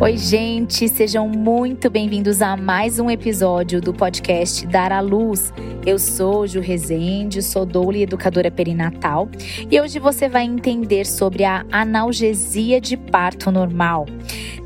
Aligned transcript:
Oi, 0.00 0.16
gente, 0.16 0.88
sejam 0.88 1.28
muito 1.28 1.90
bem-vindos 1.90 2.40
a 2.40 2.56
mais 2.56 2.98
um 2.98 3.10
episódio 3.10 3.78
do 3.78 3.92
podcast 3.92 4.66
Dar 4.66 4.90
à 4.90 5.00
Luz. 5.00 5.52
Eu 5.86 5.98
sou 5.98 6.46
Ju 6.46 6.60
Rezende, 6.60 7.42
sou 7.42 7.64
doula 7.64 7.96
e 7.96 8.02
educadora 8.02 8.50
perinatal 8.50 9.28
e 9.70 9.80
hoje 9.80 9.98
você 9.98 10.28
vai 10.28 10.44
entender 10.44 11.06
sobre 11.06 11.44
a 11.44 11.64
analgesia 11.70 12.80
de 12.80 12.96
parto 12.96 13.50
normal. 13.50 14.06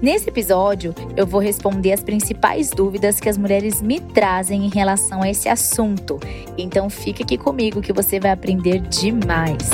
Nesse 0.01 0.29
episódio, 0.29 0.93
eu 1.17 1.25
vou 1.25 1.41
responder 1.41 1.93
as 1.93 2.03
principais 2.03 2.71
dúvidas 2.71 3.21
que 3.21 3.29
as 3.29 3.39
mulheres 3.39 3.81
me 3.81 4.01
trazem 4.01 4.67
em 4.67 4.69
relação 4.69 5.23
a 5.23 5.31
esse 5.31 5.49
assunto. 5.49 6.19
Então, 6.59 6.91
fique 6.91 7.23
aqui 7.23 7.39
comigo 7.39 7.81
que 7.81 7.93
você 7.93 8.19
vai 8.19 8.33
aprender 8.33 8.81
demais. 8.81 9.71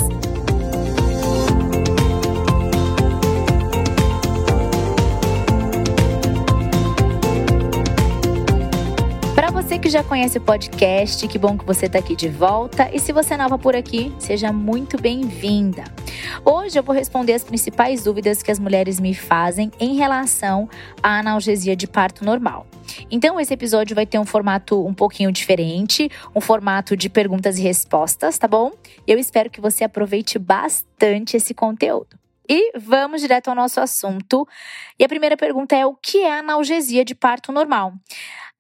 Que 9.80 9.88
já 9.88 10.02
conhece 10.02 10.38
o 10.38 10.40
podcast, 10.40 11.26
que 11.28 11.38
bom 11.38 11.56
que 11.56 11.64
você 11.64 11.86
está 11.86 12.00
aqui 12.00 12.16
de 12.16 12.28
volta. 12.28 12.90
E 12.92 12.98
se 12.98 13.12
você 13.12 13.34
é 13.34 13.36
nova 13.36 13.56
por 13.56 13.76
aqui, 13.76 14.12
seja 14.18 14.52
muito 14.52 15.00
bem-vinda. 15.00 15.84
Hoje 16.44 16.76
eu 16.76 16.82
vou 16.82 16.94
responder 16.94 17.34
as 17.34 17.44
principais 17.44 18.02
dúvidas 18.02 18.42
que 18.42 18.50
as 18.50 18.58
mulheres 18.58 18.98
me 18.98 19.14
fazem 19.14 19.70
em 19.78 19.94
relação 19.94 20.68
à 21.00 21.20
analgesia 21.20 21.76
de 21.76 21.86
parto 21.86 22.24
normal. 22.24 22.66
Então, 23.08 23.38
esse 23.38 23.54
episódio 23.54 23.94
vai 23.94 24.04
ter 24.04 24.18
um 24.18 24.24
formato 24.24 24.84
um 24.84 24.92
pouquinho 24.92 25.30
diferente, 25.30 26.10
um 26.34 26.40
formato 26.40 26.96
de 26.96 27.08
perguntas 27.08 27.56
e 27.58 27.62
respostas, 27.62 28.36
tá 28.36 28.48
bom? 28.48 28.72
Eu 29.06 29.16
espero 29.16 29.48
que 29.48 29.60
você 29.60 29.84
aproveite 29.84 30.40
bastante 30.40 31.36
esse 31.36 31.54
conteúdo. 31.54 32.18
E 32.48 32.72
vamos 32.78 33.20
direto 33.20 33.48
ao 33.48 33.54
nosso 33.54 33.78
assunto. 33.78 34.48
E 34.98 35.04
a 35.04 35.08
primeira 35.08 35.36
pergunta 35.36 35.76
é: 35.76 35.84
o 35.84 35.94
que 35.94 36.22
é 36.22 36.38
analgesia 36.38 37.04
de 37.04 37.14
parto 37.14 37.52
normal? 37.52 37.92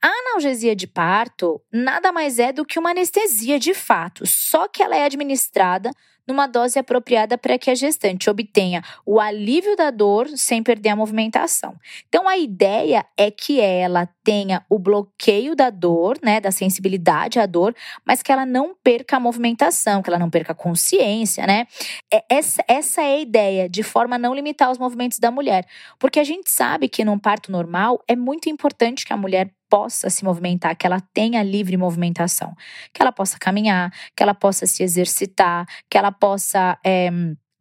A 0.00 0.08
analgesia 0.08 0.76
de 0.76 0.86
parto 0.86 1.60
nada 1.72 2.12
mais 2.12 2.38
é 2.38 2.52
do 2.52 2.64
que 2.64 2.78
uma 2.78 2.90
anestesia 2.90 3.58
de 3.58 3.74
fato, 3.74 4.24
só 4.26 4.68
que 4.68 4.82
ela 4.82 4.96
é 4.96 5.04
administrada 5.04 5.90
numa 6.28 6.46
dose 6.46 6.78
apropriada 6.78 7.38
para 7.38 7.58
que 7.58 7.70
a 7.70 7.74
gestante 7.74 8.28
obtenha 8.28 8.82
o 9.04 9.18
alívio 9.18 9.74
da 9.74 9.90
dor 9.90 10.28
sem 10.36 10.62
perder 10.62 10.90
a 10.90 10.96
movimentação. 10.96 11.74
Então 12.06 12.28
a 12.28 12.36
ideia 12.36 13.04
é 13.16 13.30
que 13.30 13.58
ela 13.60 14.06
tenha 14.22 14.62
o 14.68 14.78
bloqueio 14.78 15.56
da 15.56 15.70
dor, 15.70 16.18
né, 16.22 16.38
da 16.38 16.50
sensibilidade 16.50 17.40
à 17.40 17.46
dor, 17.46 17.74
mas 18.04 18.22
que 18.22 18.30
ela 18.30 18.44
não 18.44 18.76
perca 18.84 19.16
a 19.16 19.20
movimentação, 19.20 20.02
que 20.02 20.10
ela 20.10 20.18
não 20.18 20.28
perca 20.28 20.52
a 20.52 20.54
consciência, 20.54 21.46
né? 21.46 21.66
É, 22.12 22.22
essa, 22.28 22.62
essa 22.68 23.00
é 23.00 23.14
a 23.14 23.20
ideia, 23.20 23.68
de 23.68 23.82
forma 23.82 24.16
a 24.16 24.18
não 24.18 24.34
limitar 24.34 24.70
os 24.70 24.76
movimentos 24.76 25.18
da 25.18 25.30
mulher. 25.30 25.64
Porque 25.98 26.20
a 26.20 26.24
gente 26.24 26.50
sabe 26.50 26.88
que 26.88 27.04
num 27.04 27.18
parto 27.18 27.50
normal 27.50 28.02
é 28.06 28.14
muito 28.14 28.50
importante 28.50 29.06
que 29.06 29.12
a 29.14 29.16
mulher 29.16 29.50
possa 29.68 30.10
se 30.10 30.24
movimentar, 30.24 30.76
que 30.76 30.86
ela 30.86 31.00
tenha 31.12 31.42
livre 31.42 31.76
movimentação, 31.76 32.54
que 32.92 33.02
ela 33.02 33.12
possa 33.12 33.38
caminhar, 33.38 33.92
que 34.16 34.22
ela 34.22 34.34
possa 34.34 34.66
se 34.66 34.82
exercitar, 34.82 35.66
que 35.90 35.98
ela 35.98 36.12
possa 36.12 36.78
é, 36.84 37.10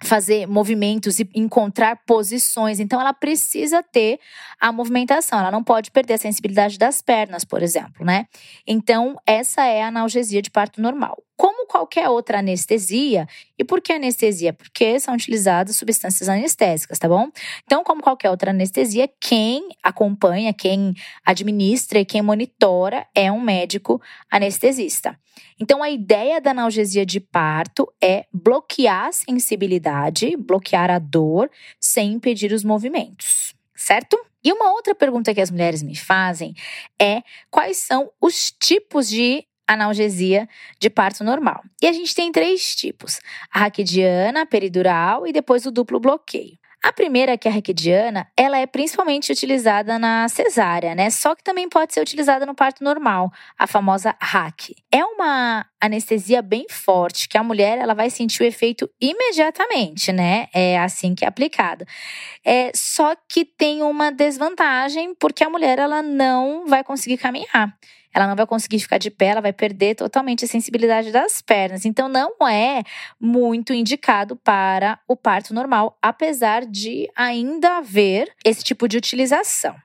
fazer 0.01 0.47
movimentos 0.47 1.19
e 1.19 1.29
encontrar 1.33 2.03
posições. 2.05 2.79
Então, 2.79 3.01
ela 3.01 3.13
precisa 3.13 3.81
ter 3.81 4.19
a 4.59 4.71
movimentação. 4.71 5.39
Ela 5.39 5.51
não 5.51 5.63
pode 5.63 5.91
perder 5.91 6.13
a 6.13 6.17
sensibilidade 6.17 6.77
das 6.77 7.01
pernas, 7.01 7.43
por 7.43 7.63
exemplo, 7.63 8.05
né? 8.05 8.25
Então, 8.65 9.17
essa 9.25 9.65
é 9.65 9.81
a 9.81 9.87
analgesia 9.87 10.41
de 10.41 10.51
parto 10.51 10.81
normal 10.81 11.17
como 11.37 11.67
qualquer 11.67 12.09
outra 12.09 12.39
anestesia. 12.39 13.27
E 13.57 13.63
por 13.63 13.79
que 13.79 13.93
anestesia? 13.93 14.51
Porque 14.51 14.99
são 14.99 15.13
utilizadas 15.13 15.77
substâncias 15.77 16.27
anestésicas, 16.27 16.97
tá 16.97 17.07
bom? 17.07 17.29
Então, 17.63 17.83
como 17.83 18.01
qualquer 18.01 18.31
outra 18.31 18.49
anestesia, 18.49 19.07
quem 19.21 19.69
acompanha, 19.83 20.51
quem 20.51 20.95
administra 21.23 21.99
e 21.99 22.05
quem 22.05 22.23
monitora 22.23 23.05
é 23.13 23.31
um 23.31 23.39
médico 23.39 24.01
anestesista. 24.29 25.17
Então, 25.59 25.83
a 25.83 25.89
ideia 25.89 26.41
da 26.41 26.51
analgesia 26.51 27.05
de 27.05 27.19
parto 27.19 27.87
é 28.01 28.25
bloquear 28.33 29.07
a 29.07 29.11
sensibilidade, 29.11 30.35
bloquear 30.35 30.89
a 30.89 30.97
dor, 30.97 31.49
sem 31.79 32.13
impedir 32.13 32.51
os 32.51 32.63
movimentos, 32.63 33.53
certo? 33.75 34.17
E 34.43 34.51
uma 34.51 34.71
outra 34.71 34.95
pergunta 34.95 35.33
que 35.33 35.41
as 35.41 35.51
mulheres 35.51 35.83
me 35.83 35.95
fazem 35.95 36.55
é 36.99 37.21
quais 37.51 37.77
são 37.77 38.09
os 38.21 38.51
tipos 38.51 39.09
de 39.09 39.46
analgesia 39.67 40.47
de 40.79 40.89
parto 40.89 41.23
normal. 41.23 41.63
E 41.81 41.87
a 41.87 41.91
gente 41.91 42.15
tem 42.15 42.31
três 42.31 42.75
tipos: 42.75 43.19
a 43.51 43.59
raquidiana, 43.59 44.41
a 44.41 44.45
peridural 44.45 45.27
e 45.27 45.33
depois 45.33 45.65
o 45.65 45.71
duplo 45.71 45.99
bloqueio. 45.99 46.57
A 46.83 46.93
primeira, 46.93 47.37
que 47.37 47.47
é 47.47 47.51
a 47.51 47.53
raquidiana, 47.53 48.27
ela 48.37 48.57
é 48.57 48.65
principalmente 48.67 49.31
utilizada 49.31 49.97
na 49.97 50.29
cesárea, 50.29 50.93
né? 50.93 51.09
Só 51.09 51.35
que 51.35 51.43
também 51.43 51.67
pode 51.67 51.93
ser 51.93 52.01
utilizada 52.01 52.45
no 52.45 52.53
parto 52.53 52.83
normal, 52.83 53.31
a 53.57 53.65
famosa 53.65 54.15
RAC. 54.21 54.75
É 54.91 55.03
uma 55.03 55.65
anestesia 55.79 56.41
bem 56.41 56.65
forte, 56.69 57.29
que 57.29 57.37
a 57.37 57.43
mulher 57.43 57.77
ela 57.77 57.93
vai 57.93 58.09
sentir 58.09 58.43
o 58.43 58.45
efeito 58.45 58.89
imediatamente, 58.99 60.11
né? 60.11 60.47
É 60.53 60.77
assim 60.79 61.13
que 61.13 61.23
é 61.23 61.27
aplicada. 61.27 61.85
É, 62.43 62.71
só 62.75 63.15
que 63.29 63.45
tem 63.45 63.81
uma 63.83 64.11
desvantagem, 64.11 65.13
porque 65.15 65.43
a 65.43 65.49
mulher 65.49 65.79
ela 65.79 66.01
não 66.01 66.65
vai 66.67 66.83
conseguir 66.83 67.17
caminhar 67.17 67.77
ela 68.17 68.27
não 68.27 68.35
vai 68.35 68.47
conseguir 68.47 68.79
ficar 68.79 68.97
de 68.97 69.11
pé, 69.11 69.27
ela 69.27 69.41
vai 69.41 69.53
perder 69.53 69.93
totalmente 69.93 70.43
a 70.43 70.47
sensibilidade 70.47 71.11
das 71.11 71.39
pernas. 71.39 71.85
Então, 71.85 72.09
não 72.09 72.35
é 72.47 72.81
muito 73.19 73.73
indicado 73.73 74.35
para 74.35 74.99
o 75.07 75.15
parto 75.15 75.53
normal, 75.53 75.97
apesar 76.01 76.65
de 76.65 77.07
ainda 77.15 77.77
haver 77.77 78.33
esse 78.43 78.63
tipo 78.63 78.87
de 78.87 78.97
utilização. 78.97 79.75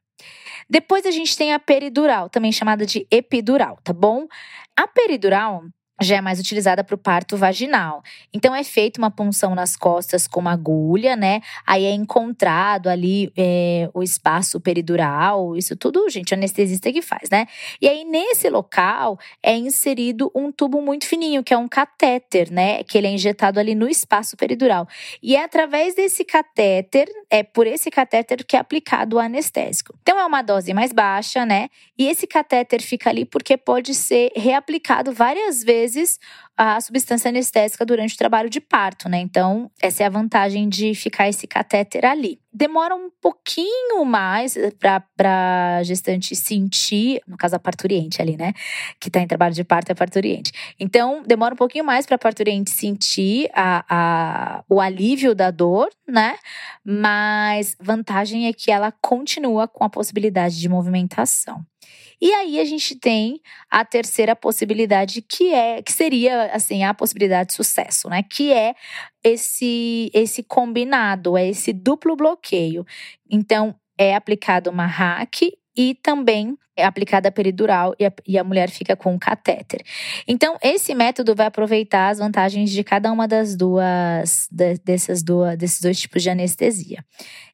Depois 0.68 1.04
a 1.04 1.10
gente 1.10 1.36
tem 1.36 1.52
a 1.52 1.58
peridural, 1.58 2.30
também 2.30 2.52
chamada 2.52 2.86
de 2.86 3.06
epidural, 3.10 3.78
tá 3.84 3.92
bom? 3.92 4.26
A 4.74 4.88
peridural 4.88 5.64
já 6.02 6.16
é 6.16 6.20
mais 6.20 6.38
utilizada 6.40 6.82
para 6.82 6.94
o 6.94 6.98
parto 6.98 7.36
vaginal. 7.36 8.02
Então 8.32 8.54
é 8.54 8.64
feita 8.64 9.00
uma 9.00 9.10
punção 9.10 9.54
nas 9.54 9.76
costas 9.76 10.26
com 10.26 10.40
uma 10.40 10.52
agulha, 10.52 11.16
né? 11.16 11.40
Aí 11.66 11.84
é 11.84 11.92
encontrado 11.92 12.88
ali 12.88 13.32
é, 13.36 13.88
o 13.94 14.02
espaço 14.02 14.60
peridural, 14.60 15.56
isso 15.56 15.76
tudo, 15.76 16.08
gente, 16.08 16.34
anestesista 16.34 16.92
que 16.92 17.02
faz, 17.02 17.30
né? 17.30 17.46
E 17.80 17.88
aí 17.88 18.04
nesse 18.04 18.48
local 18.48 19.18
é 19.42 19.54
inserido 19.56 20.30
um 20.34 20.50
tubo 20.50 20.80
muito 20.82 21.06
fininho, 21.06 21.42
que 21.42 21.54
é 21.54 21.58
um 21.58 21.68
catéter, 21.68 22.50
né? 22.50 22.82
Que 22.84 22.98
ele 22.98 23.06
é 23.06 23.10
injetado 23.10 23.58
ali 23.58 23.74
no 23.74 23.88
espaço 23.88 24.36
peridural. 24.36 24.86
E 25.22 25.36
é 25.36 25.44
através 25.44 25.94
desse 25.94 26.24
catéter, 26.24 27.08
é 27.30 27.42
por 27.42 27.66
esse 27.66 27.90
catéter 27.90 28.44
que 28.44 28.56
é 28.56 28.58
aplicado 28.58 29.16
o 29.16 29.18
anestésico. 29.18 29.94
Então 30.02 30.18
é 30.18 30.24
uma 30.24 30.42
dose 30.42 30.72
mais 30.74 30.92
baixa, 30.92 31.44
né? 31.46 31.68
E 31.98 32.08
esse 32.08 32.26
catéter 32.26 32.82
fica 32.82 33.10
ali 33.10 33.24
porque 33.24 33.56
pode 33.56 33.94
ser 33.94 34.32
reaplicado 34.34 35.12
várias 35.12 35.62
vezes 35.62 35.91
vezes 35.94 36.18
a 36.56 36.80
substância 36.80 37.28
anestésica 37.28 37.84
durante 37.84 38.14
o 38.14 38.18
trabalho 38.18 38.50
de 38.50 38.60
parto, 38.60 39.08
né? 39.08 39.18
Então, 39.18 39.70
essa 39.80 40.02
é 40.02 40.06
a 40.06 40.10
vantagem 40.10 40.68
de 40.68 40.94
ficar 40.94 41.28
esse 41.28 41.46
catéter 41.46 42.04
ali. 42.04 42.38
Demora 42.52 42.94
um 42.94 43.10
pouquinho 43.20 44.04
mais 44.04 44.56
para 44.78 45.78
a 45.78 45.82
gestante 45.82 46.36
sentir, 46.36 47.20
no 47.26 47.36
caso 47.36 47.56
a 47.56 47.58
parturiente 47.58 48.20
ali, 48.20 48.36
né? 48.36 48.52
Que 49.00 49.08
está 49.08 49.20
em 49.20 49.26
trabalho 49.26 49.54
de 49.54 49.64
parto 49.64 49.90
é 49.90 49.92
a 49.92 49.96
parturiente. 49.96 50.52
Então, 50.78 51.22
demora 51.26 51.54
um 51.54 51.56
pouquinho 51.56 51.84
mais 51.84 52.04
para 52.04 52.16
a 52.16 52.18
parturiente 52.18 52.70
sentir 52.70 53.50
a, 53.54 53.84
a, 53.88 54.64
o 54.68 54.80
alívio 54.80 55.34
da 55.34 55.50
dor, 55.50 55.88
né? 56.06 56.36
Mas 56.84 57.76
vantagem 57.80 58.46
é 58.46 58.52
que 58.52 58.70
ela 58.70 58.92
continua 58.92 59.66
com 59.66 59.84
a 59.84 59.90
possibilidade 59.90 60.60
de 60.60 60.68
movimentação. 60.68 61.64
E 62.22 62.32
aí 62.34 62.60
a 62.60 62.64
gente 62.64 62.94
tem 62.94 63.40
a 63.68 63.84
terceira 63.84 64.36
possibilidade 64.36 65.20
que 65.20 65.52
é 65.52 65.82
que 65.82 65.92
seria 65.92 66.44
assim 66.52 66.84
a 66.84 66.94
possibilidade 66.94 67.48
de 67.48 67.54
sucesso, 67.54 68.08
né? 68.08 68.22
Que 68.22 68.52
é 68.52 68.76
esse 69.24 70.08
esse 70.14 70.44
combinado, 70.44 71.36
é 71.36 71.48
esse 71.48 71.72
duplo 71.72 72.14
bloqueio. 72.14 72.86
Então 73.28 73.74
é 73.98 74.14
aplicado 74.14 74.70
uma 74.70 74.86
hack 74.86 75.50
e 75.76 75.96
também 75.96 76.56
é 76.76 76.84
aplicada 76.84 77.28
a 77.28 77.32
peridural 77.32 77.94
e 77.98 78.06
a, 78.06 78.12
e 78.26 78.38
a 78.38 78.44
mulher 78.44 78.70
fica 78.70 78.96
com 78.96 79.12
um 79.12 79.18
catéter. 79.18 79.82
Então, 80.26 80.56
esse 80.62 80.94
método 80.94 81.34
vai 81.34 81.46
aproveitar 81.46 82.08
as 82.08 82.18
vantagens 82.18 82.70
de 82.70 82.82
cada 82.82 83.12
uma 83.12 83.28
das 83.28 83.54
duas, 83.54 84.48
de, 84.50 84.78
dessas 84.78 85.22
duas, 85.22 85.56
desses 85.56 85.80
dois 85.80 86.00
tipos 86.00 86.22
de 86.22 86.30
anestesia. 86.30 87.04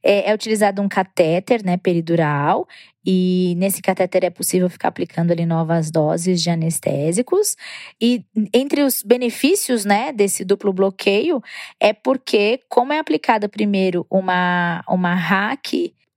É, 0.02 0.30
é 0.30 0.34
utilizado 0.34 0.80
um 0.80 0.88
catéter, 0.88 1.64
né, 1.64 1.76
peridural, 1.76 2.66
e 3.10 3.54
nesse 3.56 3.80
catéter 3.80 4.22
é 4.22 4.28
possível 4.28 4.68
ficar 4.68 4.88
aplicando 4.88 5.30
ali 5.30 5.46
novas 5.46 5.90
doses 5.90 6.42
de 6.42 6.50
anestésicos. 6.50 7.56
E 7.98 8.22
entre 8.52 8.82
os 8.82 9.02
benefícios, 9.02 9.86
né, 9.86 10.12
desse 10.12 10.44
duplo 10.44 10.74
bloqueio, 10.74 11.42
é 11.80 11.94
porque, 11.94 12.60
como 12.68 12.92
é 12.92 12.98
aplicada 12.98 13.48
primeiro 13.48 14.06
uma, 14.10 14.84
uma 14.86 15.14
hack 15.14 15.72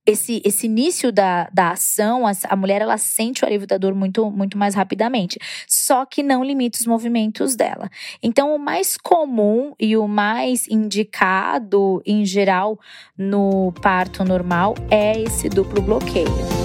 esse, 0.05 0.41
esse 0.43 0.65
início 0.65 1.13
da, 1.13 1.47
da 1.53 1.71
ação, 1.71 2.23
a, 2.27 2.55
mulher 2.57 2.81
ela 2.81 2.97
sente 2.97 3.43
o 3.43 3.47
alívio 3.47 3.67
da 3.67 3.77
dor 3.77 3.95
muito, 3.95 4.29
muito 4.29 4.57
mais 4.57 4.75
rapidamente. 4.75 5.39
Só 5.67 6.05
que 6.05 6.21
não 6.21 6.43
limita 6.43 6.77
os 6.77 6.85
movimentos 6.85 7.55
dela. 7.55 7.89
Então, 8.21 8.53
o 8.53 8.59
mais 8.59 8.97
comum 8.97 9.73
e 9.79 9.95
o 9.95 10.09
mais 10.09 10.67
indicado, 10.67 12.01
em 12.05 12.25
geral, 12.25 12.77
no 13.17 13.71
parto 13.81 14.25
normal 14.25 14.75
é 14.89 15.21
esse 15.21 15.47
duplo 15.47 15.81
bloqueio. 15.81 16.60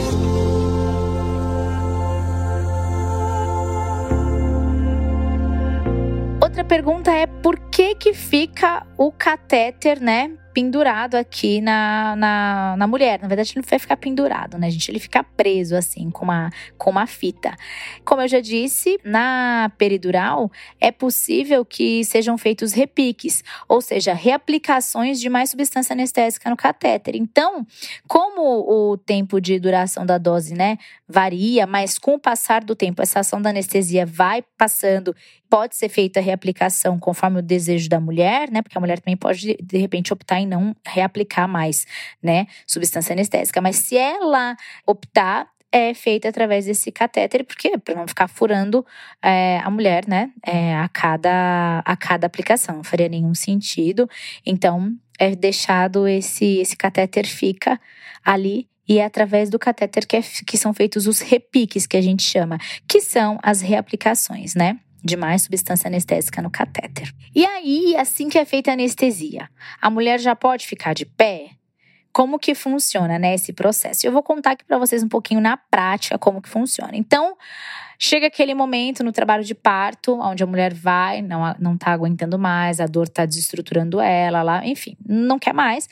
Pergunta 6.67 7.13
é 7.13 7.27
por 7.27 7.59
que 7.77 7.95
que 7.95 8.15
fica 8.15 8.87
o 8.97 9.13
catéter, 9.13 10.01
né, 10.01 10.31
pendurado 10.55 11.17
aqui 11.17 11.61
na, 11.61 12.17
na, 12.17 12.75
na, 12.79 12.87
mulher. 12.87 13.21
Na 13.21 13.29
verdade, 13.29 13.53
ele 13.53 13.61
não 13.61 13.69
vai 13.69 13.79
ficar 13.79 13.99
pendurado, 13.99 14.57
né, 14.57 14.71
gente? 14.71 14.91
Ele 14.91 14.99
fica 14.99 15.23
preso, 15.23 15.77
assim, 15.77 16.11
com 16.11 16.25
uma, 16.25 16.51
com 16.79 16.89
uma 16.89 17.07
fita. 17.07 17.55
Como 18.03 18.23
eu 18.23 18.29
já 18.29 18.41
disse, 18.41 18.99
na 19.05 19.71
peridural 19.77 20.51
é 20.81 20.91
possível 20.91 21.63
que 21.63 22.03
sejam 22.07 22.39
feitos 22.39 22.73
repiques, 22.73 23.45
ou 23.69 23.83
seja, 23.83 24.15
reaplicações 24.15 25.21
de 25.21 25.29
mais 25.29 25.51
substância 25.51 25.93
anestésica 25.93 26.49
no 26.49 26.57
catéter. 26.57 27.15
Então, 27.15 27.67
como 28.09 28.41
o 28.67 28.97
tempo 28.97 29.39
de 29.39 29.61
duração 29.61 30.07
da 30.07 30.17
dose, 30.17 30.55
né, 30.55 30.79
varia, 31.07 31.67
mas 31.67 31.99
com 31.99 32.15
o 32.15 32.19
passar 32.19 32.65
do 32.65 32.75
tempo, 32.75 33.03
essa 33.03 33.21
ação 33.21 33.43
da 33.43 33.51
anestesia 33.51 34.07
vai 34.07 34.43
passando 34.57 35.15
pode 35.49 35.77
ser 35.77 35.89
feita 35.89 36.19
a 36.19 36.23
reaplicação 36.23 36.99
conforme 36.99 37.39
o 37.39 37.43
desejo 37.43 37.66
da 37.89 38.01
mulher, 38.01 38.51
né? 38.51 38.63
Porque 38.63 38.77
a 38.77 38.81
mulher 38.81 39.01
também 39.01 39.17
pode, 39.17 39.57
de 39.63 39.79
repente, 39.79 40.13
optar 40.13 40.41
em 40.41 40.47
não 40.47 40.75
reaplicar 40.87 41.49
mais, 41.49 41.87
né? 42.23 42.47
Substância 42.67 43.13
anestésica. 43.13 43.61
Mas 43.61 43.77
se 43.77 43.97
ela 43.97 44.57
optar, 44.87 45.49
é 45.73 45.93
feita 45.93 46.29
através 46.29 46.65
desse 46.67 46.91
catéter, 46.91 47.45
porque 47.45 47.77
para 47.79 47.95
não 47.95 48.07
ficar 48.07 48.29
furando 48.29 48.85
é, 49.23 49.59
a 49.63 49.71
mulher, 49.71 50.07
né, 50.07 50.31
é, 50.45 50.75
a 50.77 50.89
cada 50.89 51.83
a 51.85 51.97
cada 51.97 52.27
aplicação, 52.27 52.77
não 52.77 52.85
faria 52.85 53.09
nenhum 53.09 53.35
sentido. 53.35 54.09
Então 54.45 54.93
é 55.19 55.35
deixado 55.35 56.07
esse 56.09 56.59
esse 56.59 56.77
catéter 56.77 57.27
fica 57.27 57.81
ali 58.25 58.69
e 58.89 58.99
é 58.99 59.05
através 59.05 59.51
do 59.51 59.59
catéter 59.59 60.07
que, 60.07 60.17
é, 60.17 60.23
que 60.23 60.57
são 60.57 60.73
feitos 60.73 61.07
os 61.07 61.21
repiques 61.21 61.87
que 61.87 61.97
a 61.97 62.01
gente 62.01 62.23
chama, 62.23 62.59
que 62.89 63.01
são 63.01 63.39
as 63.43 63.61
reaplicações, 63.61 64.55
né? 64.55 64.79
De 65.03 65.17
mais 65.17 65.43
substância 65.43 65.89
anestésica 65.89 66.43
no 66.43 66.51
catéter. 66.51 67.13
E 67.35 67.45
aí, 67.45 67.97
assim 67.97 68.29
que 68.29 68.39
é 68.39 68.45
feita 68.45 68.71
a 68.71 68.75
anestesia, 68.75 69.49
a 69.81 69.91
mulher 69.91 70.19
já 70.19 70.35
pode 70.35 70.67
ficar 70.67 70.95
de 70.95 71.05
pé? 71.05 71.51
Como 72.13 72.39
que 72.39 72.55
funciona, 72.55 73.19
né, 73.19 73.35
esse 73.35 73.53
processo? 73.53 74.07
Eu 74.07 74.13
vou 74.13 74.23
contar 74.23 74.53
aqui 74.53 74.65
para 74.65 74.79
vocês 74.79 75.03
um 75.03 75.09
pouquinho 75.09 75.41
na 75.41 75.57
prática 75.57 76.19
como 76.19 76.41
que 76.41 76.49
funciona. 76.49 76.93
Então, 76.95 77.37
chega 77.99 78.27
aquele 78.27 78.55
momento 78.55 79.05
no 79.05 79.13
trabalho 79.13 79.45
de 79.45 79.55
parto, 79.55 80.19
onde 80.19 80.43
a 80.43 80.47
mulher 80.47 80.73
vai, 80.73 81.21
não, 81.21 81.55
não 81.59 81.77
tá 81.77 81.93
aguentando 81.93 82.39
mais, 82.39 82.81
a 82.81 82.87
dor 82.87 83.07
tá 83.07 83.27
desestruturando 83.27 84.01
ela, 84.01 84.43
lá, 84.43 84.67
enfim, 84.67 84.97
não 85.07 85.39
quer 85.39 85.53
mais 85.53 85.89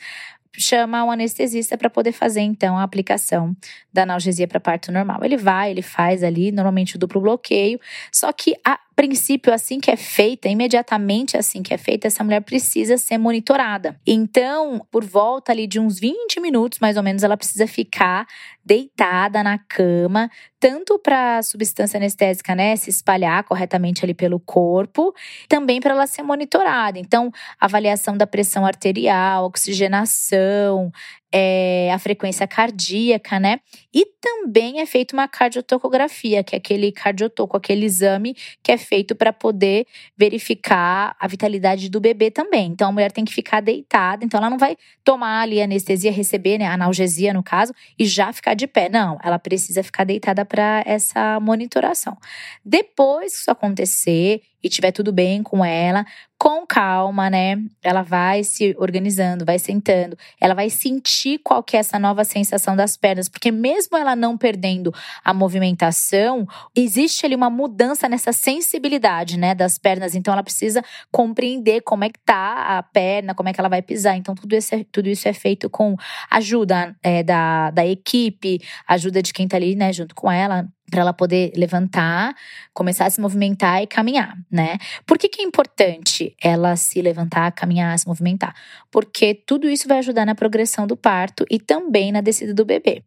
chama 0.57 1.03
o 1.03 1.11
anestesista 1.11 1.77
para 1.77 1.89
poder 1.89 2.11
fazer 2.11 2.41
então 2.41 2.77
a 2.77 2.83
aplicação 2.83 3.55
da 3.91 4.03
analgesia 4.03 4.47
para 4.47 4.59
parto 4.59 4.91
normal. 4.91 5.23
Ele 5.23 5.37
vai, 5.37 5.71
ele 5.71 5.81
faz 5.81 6.23
ali 6.23 6.51
normalmente 6.51 6.95
o 6.95 6.99
duplo 6.99 7.21
bloqueio, 7.21 7.79
só 8.11 8.31
que 8.31 8.55
a 8.65 8.79
princípio, 8.95 9.53
assim 9.53 9.79
que 9.79 9.91
é 9.91 9.97
feita, 9.97 10.47
imediatamente 10.47 11.37
assim 11.37 11.61
que 11.61 11.73
é 11.73 11.77
feita, 11.77 12.07
essa 12.07 12.23
mulher 12.23 12.41
precisa 12.41 12.97
ser 12.97 13.17
monitorada. 13.17 13.99
Então, 14.07 14.85
por 14.89 15.03
volta 15.03 15.51
ali 15.51 15.67
de 15.67 15.79
uns 15.79 15.99
20 15.99 16.39
minutos, 16.39 16.79
mais 16.79 16.95
ou 16.95 17.03
menos, 17.03 17.21
ela 17.23 17.35
precisa 17.35 17.67
ficar 17.67 18.25
deitada 18.63 19.43
na 19.43 19.59
cama, 19.59 20.29
tanto 20.59 20.97
para 20.97 21.37
a 21.37 21.43
substância 21.43 21.97
anestésica, 21.97 22.55
né, 22.55 22.75
se 22.75 22.89
espalhar 22.89 23.43
corretamente 23.43 24.03
ali 24.03 24.13
pelo 24.13 24.39
corpo, 24.39 25.13
também 25.47 25.79
para 25.79 25.93
ela 25.93 26.07
ser 26.07 26.23
monitorada. 26.23 26.97
Então, 26.97 27.31
avaliação 27.59 28.17
da 28.17 28.25
pressão 28.25 28.65
arterial, 28.65 29.45
oxigenação, 29.45 30.91
é, 31.37 31.91
a 31.91 31.99
frequência 31.99 32.47
cardíaca, 32.47 33.37
né? 33.41 33.59
E 33.93 34.05
também 34.21 34.79
é 34.79 34.85
feita 34.85 35.13
uma 35.13 35.27
cardiotocografia, 35.27 36.41
que 36.41 36.55
é 36.55 36.57
aquele 36.57 36.93
cardiotoco, 36.93 37.57
aquele 37.57 37.85
exame 37.85 38.37
que 38.63 38.71
é 38.71 38.77
feito 38.77 39.13
para 39.13 39.33
poder 39.33 39.85
verificar 40.17 41.13
a 41.19 41.27
vitalidade 41.27 41.89
do 41.89 41.99
bebê 41.99 42.31
também. 42.31 42.67
Então 42.67 42.87
a 42.87 42.91
mulher 42.93 43.11
tem 43.11 43.25
que 43.25 43.33
ficar 43.33 43.59
deitada, 43.59 44.23
então 44.23 44.37
ela 44.37 44.49
não 44.49 44.57
vai 44.57 44.77
tomar 45.03 45.41
ali 45.41 45.61
anestesia, 45.61 46.09
receber, 46.09 46.57
né, 46.57 46.67
analgesia 46.67 47.33
no 47.33 47.43
caso, 47.43 47.73
e 47.99 48.05
já 48.05 48.31
ficar 48.31 48.53
de 48.53 48.65
pé. 48.65 48.87
Não, 48.87 49.19
ela 49.21 49.37
precisa 49.37 49.83
ficar 49.83 50.05
deitada 50.05 50.45
para 50.45 50.83
essa 50.85 51.37
monitoração. 51.41 52.17
Depois 52.63 53.33
que 53.33 53.39
isso 53.39 53.51
acontecer, 53.51 54.41
e 54.65 54.69
tiver 54.69 54.91
tudo 54.91 55.13
bem 55.13 55.43
com 55.43 55.63
ela, 55.63 56.03
com 56.39 56.65
calma, 56.65 57.29
né? 57.29 57.55
Ela 57.83 58.01
vai 58.01 58.43
se 58.43 58.75
organizando, 58.79 59.45
vai 59.45 59.59
sentando, 59.59 60.17
ela 60.41 60.55
vai 60.55 60.71
sentir 60.71 61.39
qual 61.43 61.61
que 61.61 61.77
é 61.77 61.79
essa 61.79 61.99
nova 61.99 62.23
sensação 62.23 62.75
das 62.75 62.97
pernas, 62.97 63.29
porque 63.29 63.51
mesmo 63.51 63.95
ela 63.95 64.15
não 64.15 64.35
perdendo 64.35 64.91
a 65.23 65.35
movimentação, 65.35 66.47
existe 66.75 67.27
ali 67.27 67.35
uma 67.35 67.47
mudança 67.47 68.09
nessa 68.09 68.33
sensibilidade, 68.33 69.37
né, 69.37 69.53
das 69.53 69.77
pernas. 69.77 70.15
Então 70.15 70.33
ela 70.33 70.41
precisa 70.41 70.83
compreender 71.11 71.81
como 71.81 72.03
é 72.03 72.09
que 72.09 72.19
tá 72.25 72.79
a 72.79 72.81
perna, 72.81 73.35
como 73.35 73.49
é 73.49 73.53
que 73.53 73.59
ela 73.59 73.69
vai 73.69 73.83
pisar. 73.83 74.17
Então 74.17 74.33
tudo 74.33 74.55
isso 74.55 74.73
é, 74.73 74.83
tudo 74.91 75.07
isso 75.07 75.27
é 75.27 75.33
feito 75.33 75.69
com 75.69 75.95
ajuda 76.31 76.95
é, 77.03 77.21
da, 77.21 77.69
da 77.69 77.85
equipe, 77.85 78.59
ajuda 78.87 79.21
de 79.21 79.31
quem 79.31 79.47
tá 79.47 79.57
ali, 79.57 79.75
né, 79.75 79.93
junto 79.93 80.15
com 80.15 80.31
ela, 80.31 80.67
para 80.89 81.01
ela 81.01 81.13
poder 81.13 81.51
levantar, 81.55 82.35
começar 82.73 83.05
a 83.05 83.09
se 83.09 83.19
movimentar 83.19 83.81
e 83.81 83.87
caminhar, 83.87 84.37
né? 84.51 84.77
Por 85.05 85.17
que, 85.17 85.27
que 85.27 85.41
é 85.41 85.45
importante 85.45 86.35
ela 86.41 86.75
se 86.75 87.01
levantar, 87.01 87.51
caminhar, 87.51 87.97
se 87.97 88.07
movimentar? 88.07 88.55
Porque 88.91 89.33
tudo 89.33 89.69
isso 89.69 89.87
vai 89.87 89.99
ajudar 89.99 90.25
na 90.25 90.35
progressão 90.35 90.85
do 90.85 90.95
parto 90.95 91.45
e 91.49 91.59
também 91.59 92.11
na 92.11 92.21
descida 92.21 92.53
do 92.53 92.63
bebê. 92.63 93.03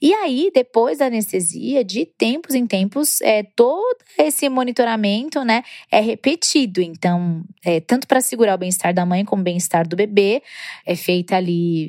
E 0.00 0.12
aí, 0.12 0.50
depois 0.54 0.98
da 0.98 1.06
anestesia, 1.06 1.82
de 1.82 2.04
tempos 2.04 2.54
em 2.54 2.66
tempos, 2.66 3.20
é, 3.22 3.42
todo 3.42 3.98
esse 4.18 4.48
monitoramento, 4.48 5.42
né, 5.44 5.62
é 5.90 6.00
repetido. 6.00 6.82
Então, 6.82 7.42
é, 7.64 7.80
tanto 7.80 8.06
para 8.06 8.20
segurar 8.20 8.54
o 8.54 8.58
bem-estar 8.58 8.92
da 8.92 9.06
mãe 9.06 9.24
como 9.24 9.40
o 9.40 9.44
bem-estar 9.44 9.88
do 9.88 9.96
bebê, 9.96 10.42
é 10.84 10.94
feita 10.94 11.36
ali 11.36 11.88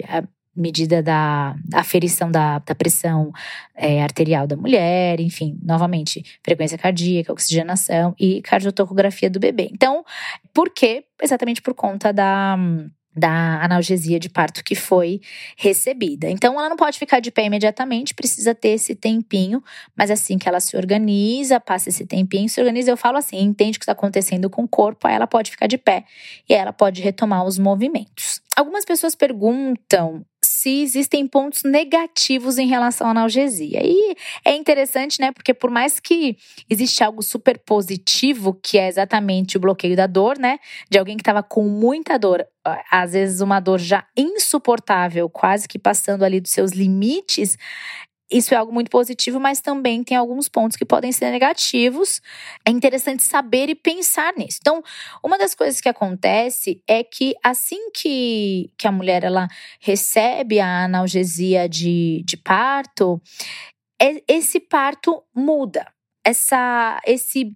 medida 0.56 1.02
da 1.02 1.56
aferição 1.74 2.30
da, 2.30 2.60
da 2.60 2.76
pressão 2.76 3.32
é, 3.76 4.04
arterial 4.04 4.46
da 4.46 4.56
mulher, 4.56 5.20
enfim, 5.20 5.58
novamente, 5.64 6.24
frequência 6.44 6.78
cardíaca, 6.78 7.34
oxigenação 7.34 8.16
e 8.20 8.42
cardiotocografia 8.42 9.30
do 9.30 9.40
bebê. 9.40 9.70
Então, 9.72 10.06
por 10.54 10.70
quê? 10.70 11.06
Exatamente 11.22 11.62
por 11.62 11.74
conta 11.74 12.12
da 12.14 12.58
da 13.16 13.64
analgesia 13.64 14.20
de 14.20 14.28
parto 14.28 14.64
que 14.64 14.76
foi 14.76 15.22
recebida. 15.56 16.30
Então, 16.30 16.60
ela 16.60 16.70
não 16.70 16.76
pode 16.76 16.98
ficar 16.98 17.20
de 17.20 17.32
pé 17.32 17.46
imediatamente, 17.46 18.14
precisa 18.14 18.56
ter 18.56 18.70
esse 18.70 18.96
tempinho, 18.96 19.64
mas 19.96 20.10
assim 20.10 20.38
que 20.38 20.50
ela 20.50 20.60
se 20.60 20.76
organiza, 20.76 21.60
passa 21.60 21.90
esse 21.90 22.06
tempinho, 22.06 22.50
se 22.50 22.60
organiza, 22.60 22.92
eu 22.92 22.98
falo 22.98 23.18
assim, 23.18 23.40
entende 23.40 23.78
o 23.78 23.80
que 23.80 23.84
está 23.84 23.92
acontecendo 23.92 24.50
com 24.50 24.64
o 24.64 24.68
corpo, 24.68 25.08
aí 25.08 25.14
ela 25.14 25.28
pode 25.28 25.52
ficar 25.52 25.68
de 25.68 25.78
pé 25.78 26.06
e 26.50 26.54
ela 26.54 26.74
pode 26.74 27.02
retomar 27.02 27.46
os 27.46 27.60
movimentos. 27.60 28.42
Algumas 28.56 28.84
pessoas 28.86 29.16
perguntam 29.16 30.26
se 30.64 30.82
existem 30.82 31.28
pontos 31.28 31.64
negativos 31.64 32.58
em 32.58 32.68
relação 32.68 33.08
à 33.08 33.12
analgesia. 33.12 33.82
E 33.84 34.16
é 34.46 34.56
interessante, 34.56 35.20
né? 35.20 35.34
Porque 35.34 35.54
por 35.54 35.70
mais 35.70 36.00
que 36.00 36.38
existe 36.70 37.04
algo 37.04 37.22
super 37.22 37.60
positivo, 37.60 38.58
que 38.64 38.78
é 38.78 38.88
exatamente 38.88 39.58
o 39.58 39.60
bloqueio 39.60 39.94
da 39.94 40.08
dor, 40.08 40.40
né? 40.40 40.60
De 40.90 40.98
alguém 40.98 41.18
que 41.18 41.22
estava 41.22 41.44
com 41.44 41.68
muita 41.68 42.18
dor, 42.18 42.48
às 42.90 43.12
vezes 43.12 43.42
uma 43.42 43.60
dor 43.60 43.78
já 43.78 44.06
insuportável, 44.16 45.30
quase 45.30 45.68
que 45.68 45.78
passando 45.78 46.24
ali 46.24 46.40
dos 46.40 46.52
seus 46.52 46.72
limites, 46.72 47.58
isso 48.34 48.54
é 48.54 48.58
algo 48.58 48.74
muito 48.74 48.90
positivo, 48.90 49.40
mas 49.40 49.62
também 49.62 50.04
tem 50.04 50.18
alguns 50.18 50.50
pontos 50.50 50.76
que 50.76 50.84
podem 50.84 51.12
ser 51.12 51.30
negativos. 51.32 52.22
É 52.66 52.72
interessante 52.72 53.24
saber 53.24 53.70
e 53.70 53.76
pensar 53.76 54.34
nisso. 54.36 54.58
Então, 54.60 54.84
uma 55.24 55.38
das 55.38 55.54
coisas 55.54 55.80
que 55.80 55.88
acontece 55.88 56.82
é 56.88 57.04
que 57.04 57.36
assim 57.44 57.92
que, 57.92 58.72
que 58.78 58.88
a 58.88 58.92
mulher 58.92 59.24
ela 59.24 59.48
recebe 59.80 60.60
a 60.60 60.86
analgesia 60.86 61.70
de, 61.70 62.24
de 62.26 62.36
parto, 62.36 63.22
é, 64.02 64.22
esse 64.28 64.60
parto 64.60 65.24
muda. 65.34 65.88
Essa, 66.26 67.02
esse 67.06 67.54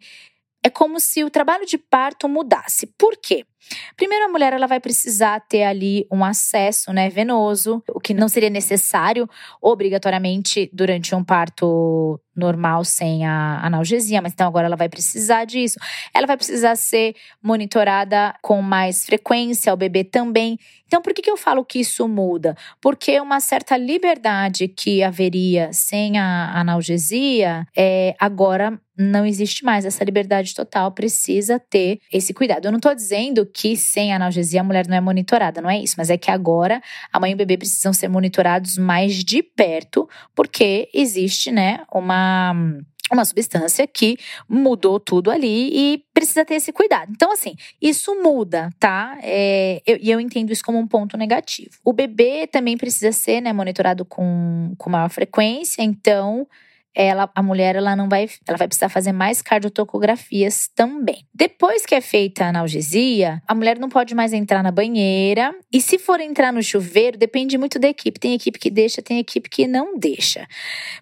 é 0.64 0.70
como 0.70 1.00
se 1.00 1.24
o 1.24 1.30
trabalho 1.30 1.66
de 1.66 1.78
parto 1.78 2.28
mudasse. 2.30 2.88
Por 2.98 3.18
quê? 3.18 3.46
Primeiro, 3.96 4.26
a 4.26 4.30
mulher 4.30 4.54
ela 4.54 4.68
vai 4.68 4.80
precisar 4.80 5.40
ter 5.42 5.64
ali 5.64 6.08
um 6.12 6.24
acesso 6.24 6.94
né, 6.94 7.10
venoso, 7.10 7.84
o 7.90 8.00
que 8.00 8.14
não 8.14 8.28
seria 8.28 8.50
necessário 8.50 9.30
obrigatoriamente 9.62 10.70
durante 10.72 11.14
um 11.16 11.24
parto 11.24 12.20
normal 12.38 12.86
sem 12.86 13.26
a 13.26 13.66
analgesia, 13.66 14.22
mas 14.22 14.32
então 14.32 14.48
agora 14.48 14.68
ela 14.68 14.76
vai 14.76 14.88
precisar 14.88 15.46
disso. 15.46 15.80
Ela 16.14 16.28
vai 16.28 16.38
precisar 16.38 16.76
ser 16.76 17.16
monitorada 17.42 18.36
com 18.42 18.62
mais 18.62 19.06
frequência, 19.06 19.74
o 19.74 19.78
bebê 19.78 20.04
também. 20.04 20.60
Então, 20.86 21.02
por 21.02 21.14
que, 21.14 21.22
que 21.22 21.30
eu 21.30 21.36
falo 21.36 21.66
que 21.66 21.80
isso 21.80 22.08
muda? 22.08 22.56
Porque 22.80 23.20
uma 23.20 23.40
certa 23.40 23.76
liberdade 23.76 24.68
que 24.68 25.04
haveria 25.04 25.74
sem 25.74 26.18
a 26.18 26.58
analgesia, 26.58 27.66
é, 27.76 28.16
agora 28.20 28.80
não 28.98 29.26
existe 29.26 29.64
mais 29.64 29.86
essa 29.86 30.04
liberdade 30.04 30.56
total, 30.56 30.92
precisa 30.92 31.60
ter 31.60 32.00
esse 32.12 32.34
cuidado. 32.34 32.66
Eu 32.66 32.72
não 32.72 32.78
estou 32.78 32.96
dizendo 32.96 33.46
que 33.48 33.76
sem 33.76 34.14
analgesia 34.14 34.62
a 34.62 34.64
mulher 34.64 34.88
não 34.88 34.98
é 34.98 35.02
monitorada, 35.02 35.62
não 35.62 35.70
é 35.70 35.80
isso, 35.80 35.96
mas 35.98 36.10
é 36.10 36.18
que 36.18 36.30
agora 36.30 36.82
a 37.12 37.20
mãe 37.20 37.32
e 37.32 37.34
o 37.34 37.38
bebê 37.38 37.58
precisam 37.58 37.94
ser 37.94 38.08
monitorados 38.08 38.78
mais 38.78 39.24
de 39.24 39.42
perto, 39.42 40.08
porque 40.36 40.90
existe, 40.94 41.52
né, 41.52 41.80
uma 41.92 42.54
uma 43.12 43.24
substância 43.24 43.88
que 43.88 44.18
mudou 44.50 45.00
tudo 45.00 45.32
ali 45.32 45.70
e 45.72 46.04
precisa 46.14 46.44
ter 46.44 46.56
esse 46.56 46.74
cuidado. 46.74 47.12
Então, 47.12 47.32
assim, 47.32 47.56
isso 47.82 48.14
muda, 48.22 48.70
tá? 48.80 49.18
É, 49.22 49.82
e 49.88 50.10
eu, 50.10 50.16
eu, 50.16 50.20
entendo 50.20 50.52
isso 50.52 50.64
como 50.64 50.78
um 50.78 50.88
ponto 50.88 51.16
negativo. 51.18 51.72
O 51.86 51.94
bebê 51.94 52.48
também 52.48 52.78
precisa 52.78 53.12
ser 53.12 53.42
né, 53.42 53.54
monitorado 53.54 54.04
com, 54.04 54.74
com 54.78 54.90
maior 54.90 55.10
frequência, 55.10 55.82
então 55.82 56.48
ela, 56.98 57.30
a 57.36 57.44
mulher 57.44 57.76
ela 57.76 57.96
não 57.96 58.10
vai, 58.10 58.28
ela 58.48 58.58
vai 58.58 58.68
precisar 58.68 58.90
fazer 58.90 59.12
mais 59.12 59.40
cardiotocografias 59.40 60.68
também. 60.74 61.24
Depois 61.32 61.86
que 61.86 61.94
é 61.94 62.02
feita 62.02 62.44
a 62.44 62.50
analgesia, 62.50 63.40
a 63.48 63.54
mulher 63.54 63.78
não 63.78 63.88
pode 63.88 64.16
mais 64.16 64.34
entrar 64.34 64.64
na 64.64 64.72
banheira. 64.72 65.54
E 65.72 65.80
se 65.80 66.00
for 66.00 66.20
entrar 66.20 66.52
no 66.52 66.64
chuveiro, 66.64 67.16
depende 67.16 67.56
muito 67.56 67.78
da 67.78 67.88
equipe. 67.88 68.20
Tem 68.20 68.34
equipe 68.34 68.58
que 68.58 68.72
deixa, 68.72 69.00
tem 69.00 69.20
equipe 69.20 69.48
que 69.48 69.68
não 69.68 69.96
deixa. 70.00 70.48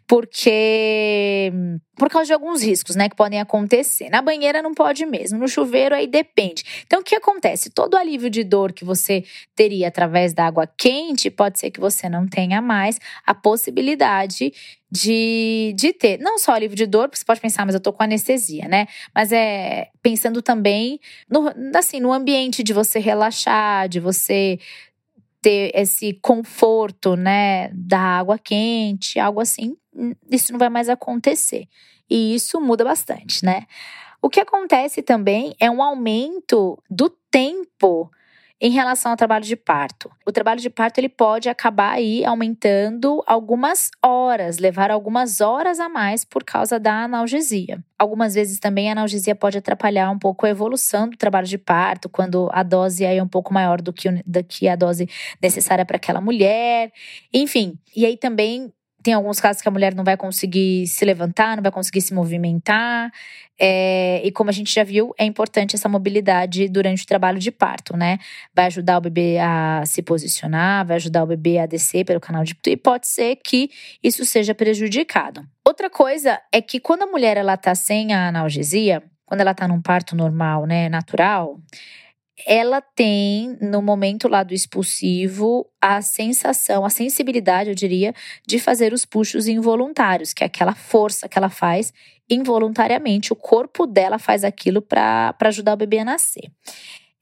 Porque 0.06 1.50
por 1.98 2.10
causa 2.10 2.28
de 2.28 2.34
alguns 2.34 2.62
riscos, 2.62 2.96
né, 2.96 3.10
que 3.10 3.16
podem 3.16 3.40
acontecer. 3.40 4.10
Na 4.10 4.22
banheira 4.22 4.62
não 4.62 4.74
pode 4.74 5.06
mesmo, 5.06 5.40
no 5.40 5.48
chuveiro 5.48 5.96
aí 5.96 6.08
depende. 6.08 6.64
Então 6.86 7.00
o 7.00 7.04
que 7.04 7.16
acontece? 7.16 7.70
Todo 7.70 7.96
alívio 7.96 8.30
de 8.30 8.44
dor 8.44 8.74
que 8.74 8.86
você 8.86 9.24
teria 9.56 9.88
através 9.88 10.34
da 10.34 10.46
água 10.46 10.68
quente, 10.68 11.30
pode 11.30 11.60
ser 11.60 11.72
que 11.72 11.80
você 11.80 12.10
não 12.10 12.28
tenha 12.28 12.62
mais 12.62 13.00
a 13.26 13.34
possibilidade 13.34 14.52
de, 14.92 15.74
de 15.76 15.92
ter 15.94 16.20
não 16.20 16.38
só 16.38 16.54
alívio 16.54 16.78
de 16.78 16.86
dor, 16.86 17.10
porque 17.10 17.20
você 17.20 17.26
pode 17.26 17.42
pensar, 17.42 17.66
mas 17.66 17.76
eu 17.76 17.82
tô 17.82 17.92
com 17.92 18.04
anestesia, 18.04 18.68
né? 18.68 18.88
Mas 19.14 19.32
é 19.32 19.90
pensando 20.02 20.42
também 20.42 21.00
no, 21.30 21.52
assim, 21.76 22.00
no 22.00 22.14
ambiente 22.14 22.64
de 22.64 22.72
você 22.74 23.00
relaxar, 23.00 23.90
de 23.90 24.00
você 24.00 24.60
ter 25.46 25.70
esse 25.76 26.12
conforto, 26.24 27.16
né, 27.16 27.70
da 27.72 28.00
água 28.00 28.40
quente, 28.40 29.20
algo 29.20 29.40
assim, 29.40 29.78
isso 30.28 30.52
não 30.52 30.58
vai 30.58 30.70
mais 30.70 30.90
acontecer. 30.90 31.68
E 32.10 32.34
isso 32.34 32.60
muda 32.60 32.84
bastante, 32.84 33.46
né? 33.46 33.68
O 34.20 34.28
que 34.28 34.40
acontece 34.40 35.04
também 35.04 35.56
é 35.60 35.70
um 35.70 35.84
aumento 35.84 36.82
do 36.90 37.12
tempo 37.30 38.10
em 38.60 38.72
relação 38.72 39.12
ao 39.12 39.18
trabalho 39.18 39.44
de 39.44 39.56
parto. 39.56 40.10
O 40.26 40.32
trabalho 40.32 40.62
de 40.62 40.70
parto 40.70 40.98
ele 40.98 41.10
pode 41.10 41.50
acabar 41.50 41.92
aí 41.92 42.24
aumentando 42.24 43.22
algumas 43.28 43.90
horas, 44.02 44.58
levar 44.58 44.90
algumas 44.90 45.42
horas 45.42 45.80
a 45.80 45.90
mais 45.90 46.24
por 46.24 46.44
causa 46.44 46.80
da 46.80 47.04
analgesia. 47.04 47.84
Algumas 48.00 48.34
vezes 48.34 48.60
também 48.60 48.90
a 48.90 48.94
analgesia 48.94 49.36
pode 49.36 49.58
atrapalhar 49.58 50.10
um 50.10 50.18
pouco 50.20 50.46
a 50.46 50.50
evolução 50.50 51.10
do 51.10 51.18
trabalho 51.18 51.48
de 51.48 51.58
parto, 51.58 52.08
quando 52.08 52.50
a 52.54 52.64
dose 52.64 53.04
é 53.04 53.22
um 53.22 53.28
pouco 53.28 53.54
maior 53.54 53.82
do 53.82 53.92
que, 53.92 54.10
do 54.26 54.44
que 54.44 54.68
a 54.68 54.76
dose 54.76 55.08
necessária 55.42 55.86
para 55.86 55.98
aquela 55.98 56.22
mulher. 56.22 56.92
Enfim, 57.34 57.78
e 57.96 58.06
aí 58.06 58.18
também 58.18 58.72
tem 59.06 59.14
alguns 59.14 59.40
casos 59.40 59.62
que 59.62 59.68
a 59.68 59.72
mulher 59.72 59.94
não 59.94 60.04
vai 60.04 60.18
conseguir 60.18 60.88
se 60.88 61.06
levantar, 61.06 61.56
não 61.56 61.62
vai 61.62 61.72
conseguir 61.72 62.02
se 62.02 62.12
movimentar. 62.12 63.12
É, 63.58 64.20
e 64.26 64.32
como 64.32 64.50
a 64.50 64.54
gente 64.54 64.74
já 64.74 64.84
viu, 64.84 65.14
é 65.16 65.24
importante 65.24 65.76
essa 65.76 65.88
mobilidade 65.88 66.68
durante 66.68 67.04
o 67.04 67.06
trabalho 67.06 67.38
de 67.38 67.52
parto, 67.52 67.96
né? 67.96 68.18
Vai 68.52 68.66
ajudar 68.66 68.98
o 68.98 69.02
bebê 69.02 69.38
a 69.38 69.84
se 69.86 70.02
posicionar, 70.02 70.88
vai 70.88 70.96
ajudar 70.96 71.24
o 71.24 71.28
bebê 71.28 71.60
a 71.60 71.68
descer 71.68 72.04
pelo 72.04 72.20
canal 72.20 72.44
de 72.44 72.58
e 72.66 72.76
pode 72.76 73.06
ser 73.06 73.36
que 73.36 73.70
isso 74.02 74.26
seja 74.26 74.56
prejudicado. 74.56 75.46
Outra 75.64 75.88
coisa 75.88 76.42
é 76.52 76.60
que 76.60 76.80
quando 76.80 77.04
a 77.04 77.08
mulher 77.08 77.38
ela 77.38 77.56
tá 77.56 77.76
sem 77.76 78.12
a 78.12 78.30
analgesia, 78.30 79.04
quando 79.24 79.42
ela 79.42 79.54
tá 79.54 79.68
num 79.68 79.84
parto 79.84 80.16
normal, 80.16 80.66
né, 80.66 80.90
natural, 80.90 81.60
ela 82.46 82.82
tem, 82.82 83.58
no 83.62 83.82
momento 83.82 84.28
lá 84.28 84.44
do 84.44 84.54
expulsivo, 84.54 85.70
a 85.82 86.02
sensação, 86.02 86.84
a 86.84 86.90
sensibilidade, 86.90 87.70
eu 87.70 87.76
diria, 87.76 88.14
de 88.46 88.60
fazer 88.60 88.92
os 88.92 89.06
puxos 89.06 89.48
involuntários, 89.48 90.34
que 90.34 90.44
é 90.44 90.48
aquela 90.48 90.76
força 90.76 91.30
que 91.30 91.38
ela 91.38 91.50
faz 91.50 91.94
involuntariamente. 92.30 93.32
O 93.32 93.36
corpo 93.36 93.86
dela 93.86 94.20
faz 94.20 94.44
aquilo 94.44 94.82
para 94.82 95.36
ajudar 95.42 95.74
o 95.74 95.78
bebê 95.78 96.00
a 96.00 96.06
nascer. 96.06 96.52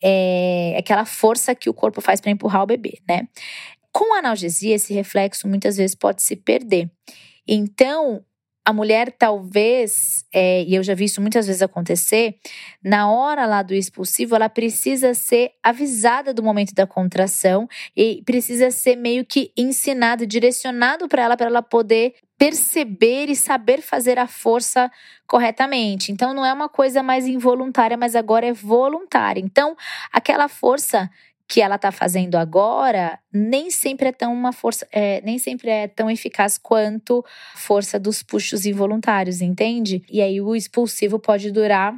É 0.01 0.75
aquela 0.79 1.05
força 1.05 1.53
que 1.53 1.70
o 1.70 1.74
corpo 1.74 2.01
faz 2.01 2.20
para 2.20 2.32
empurrar 2.32 2.63
o 2.63 2.67
bebê, 2.67 3.00
né? 3.08 3.27
Com 3.91 4.15
analgesia, 4.15 4.75
esse 4.75 4.93
reflexo 4.93 5.48
muitas 5.48 5.77
vezes 5.77 5.96
pode 5.96 6.24
se 6.24 6.36
perder. 6.36 6.89
Então, 7.48 8.25
a 8.65 8.72
mulher 8.72 9.12
talvez, 9.12 10.25
é, 10.34 10.63
e 10.63 10.74
eu 10.75 10.84
já 10.84 10.93
vi 10.93 11.05
isso 11.05 11.20
muitas 11.20 11.48
vezes 11.48 11.62
acontecer, 11.62 12.36
na 12.84 13.12
hora 13.12 13.46
lá 13.46 13.62
do 13.62 13.74
expulsivo, 13.74 14.36
ela 14.36 14.48
precisa 14.48 15.13
ser 15.13 15.51
avisada 15.62 16.34
do 16.34 16.41
momento 16.41 16.74
da 16.74 16.88
contração 16.88 17.67
e 17.96 18.22
precisa 18.25 18.72
ser 18.72 18.96
meio 18.96 19.25
que 19.25 19.51
ensinado, 19.58 20.25
direcionado 20.25 21.08
para 21.08 21.24
ela, 21.24 21.36
para 21.36 21.48
ela 21.48 21.62
poder 21.62 22.13
perceber 22.38 23.29
e 23.29 23.36
saber 23.36 23.82
fazer 23.82 24.17
a 24.17 24.27
força 24.27 24.91
corretamente. 25.27 26.12
Então 26.12 26.34
não 26.34 26.46
é 26.46 26.51
uma 26.51 26.70
coisa 26.70 27.03
mais 27.03 27.27
involuntária, 27.27 27.98
mas 27.98 28.15
agora 28.15 28.46
é 28.46 28.53
voluntária. 28.53 29.39
Então 29.39 29.75
aquela 30.12 30.48
força 30.48 31.10
que 31.48 31.62
ela 31.62 31.76
está 31.76 31.92
fazendo 31.92 32.36
agora 32.36 33.20
nem 33.32 33.70
sempre 33.70 34.10
é 34.10 34.12
tão 34.12 34.34
uma 34.34 34.52
força, 34.52 34.88
é, 34.92 35.22
nem 35.22 35.38
sempre 35.38 35.70
é 35.70 35.88
tão 35.88 36.10
eficaz 36.10 36.58
quanto 36.58 37.24
força 37.56 38.00
dos 38.00 38.24
puxos 38.24 38.66
involuntários, 38.66 39.42
entende? 39.42 40.04
E 40.10 40.22
aí 40.22 40.40
o 40.42 40.56
expulsivo 40.56 41.20
pode 41.20 41.52
durar 41.52 41.94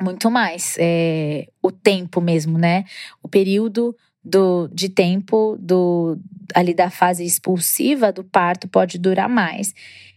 muito 0.00 0.30
mais, 0.30 0.76
é, 0.78 1.46
o 1.62 1.70
tempo 1.70 2.20
mesmo, 2.20 2.58
né? 2.58 2.84
O 3.22 3.28
período 3.28 3.94
do, 4.24 4.68
de 4.68 4.88
tempo 4.88 5.56
do 5.58 6.18
ali 6.54 6.74
da 6.74 6.90
fase 6.90 7.24
expulsiva 7.24 8.12
do 8.12 8.24
parto 8.24 8.68
pode 8.68 8.98
durar 8.98 9.28
mais. 9.28 9.74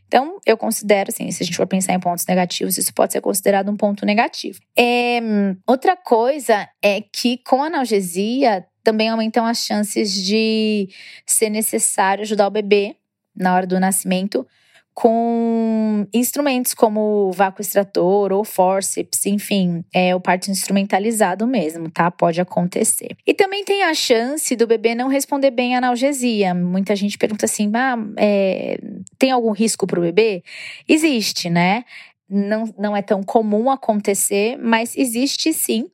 Então, 0.07 0.39
eu 0.45 0.55
considero, 0.55 1.09
assim, 1.09 1.31
se 1.31 1.41
a 1.41 1.45
gente 1.45 1.57
for 1.57 1.65
pensar 1.65 1.93
em 1.93 1.99
pontos 1.99 2.25
negativos, 2.27 2.77
isso 2.77 2.93
pode 2.93 3.13
ser 3.13 3.21
considerado 3.21 3.71
um 3.71 3.75
ponto 3.75 4.05
negativo. 4.05 4.59
É, 4.77 5.19
outra 5.65 5.97
coisa 5.97 6.69
é 6.83 7.01
que 7.01 7.39
com 7.39 7.63
analgesia 7.63 8.63
também 8.83 9.09
aumentam 9.09 9.45
as 9.45 9.59
chances 9.59 10.13
de 10.13 10.89
ser 11.25 11.49
necessário 11.49 12.23
ajudar 12.23 12.47
o 12.47 12.51
bebê 12.51 12.95
na 13.35 13.55
hora 13.55 13.65
do 13.65 13.79
nascimento 13.79 14.45
com 14.93 16.05
instrumentos 16.13 16.73
como 16.73 17.31
vácuo 17.31 17.61
extrator 17.61 18.31
ou 18.31 18.43
forceps, 18.43 19.25
enfim, 19.25 19.83
é 19.91 20.15
o 20.15 20.19
parto 20.19 20.51
instrumentalizado 20.51 21.47
mesmo, 21.47 21.89
tá? 21.89 22.11
Pode 22.11 22.39
acontecer. 22.39 23.17
E 23.25 23.33
também 23.33 23.65
tem 23.65 23.83
a 23.83 23.93
chance 23.93 24.55
do 24.55 24.67
bebê 24.67 24.93
não 24.93 25.07
responder 25.07 25.49
bem 25.49 25.73
à 25.73 25.79
analgesia. 25.79 26.53
Muita 26.53 26.95
gente 26.95 27.17
pergunta 27.17 27.45
assim, 27.45 27.71
ah, 27.73 27.97
é, 28.17 28.77
tem 29.17 29.31
algum 29.31 29.51
risco 29.51 29.87
para 29.87 29.99
o 29.99 30.03
bebê? 30.03 30.43
Existe, 30.87 31.49
né? 31.49 31.85
Não, 32.29 32.71
não 32.77 32.95
é 32.95 33.01
tão 33.01 33.23
comum 33.23 33.69
acontecer, 33.71 34.57
mas 34.57 34.95
existe 34.95 35.53
sim 35.53 35.87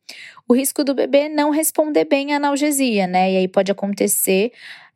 o 0.49 0.53
risco 0.55 0.83
do 0.83 0.95
bebê 0.95 1.29
não 1.29 1.51
responder 1.51 2.05
bem 2.05 2.33
à 2.33 2.37
analgesia, 2.37 3.05
né? 3.05 3.31
E 3.31 3.37
aí 3.37 3.47
pode 3.47 3.71
acontecer 3.71 4.51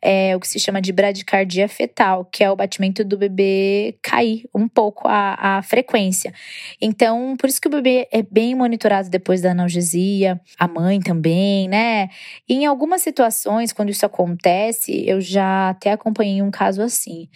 é, 0.05 0.35
o 0.35 0.39
que 0.39 0.47
se 0.49 0.59
chama 0.59 0.81
de 0.81 0.91
bradicardia 0.91 1.65
fetal, 1.69 2.25
que 2.25 2.43
é 2.43 2.51
o 2.51 2.55
batimento 2.57 3.05
do 3.05 3.17
bebê 3.17 3.95
cair 4.01 4.43
um 4.53 4.67
pouco 4.67 5.07
a, 5.07 5.37
a 5.39 5.61
frequência. 5.61 6.33
Então, 6.81 7.37
por 7.37 7.47
isso 7.47 7.61
que 7.61 7.69
o 7.69 7.71
bebê 7.71 8.09
é 8.11 8.21
bem 8.21 8.53
monitorado 8.53 9.09
depois 9.09 9.39
da 9.39 9.51
analgesia, 9.51 10.41
a 10.59 10.67
mãe 10.67 10.99
também, 10.99 11.69
né? 11.69 12.09
E 12.49 12.55
em 12.55 12.65
algumas 12.65 13.01
situações, 13.01 13.71
quando 13.71 13.91
isso 13.91 14.05
acontece, 14.05 15.07
eu 15.07 15.21
já 15.21 15.69
até 15.69 15.93
acompanhei 15.93 16.41
um 16.41 16.51
caso 16.51 16.81
assim. 16.81 17.29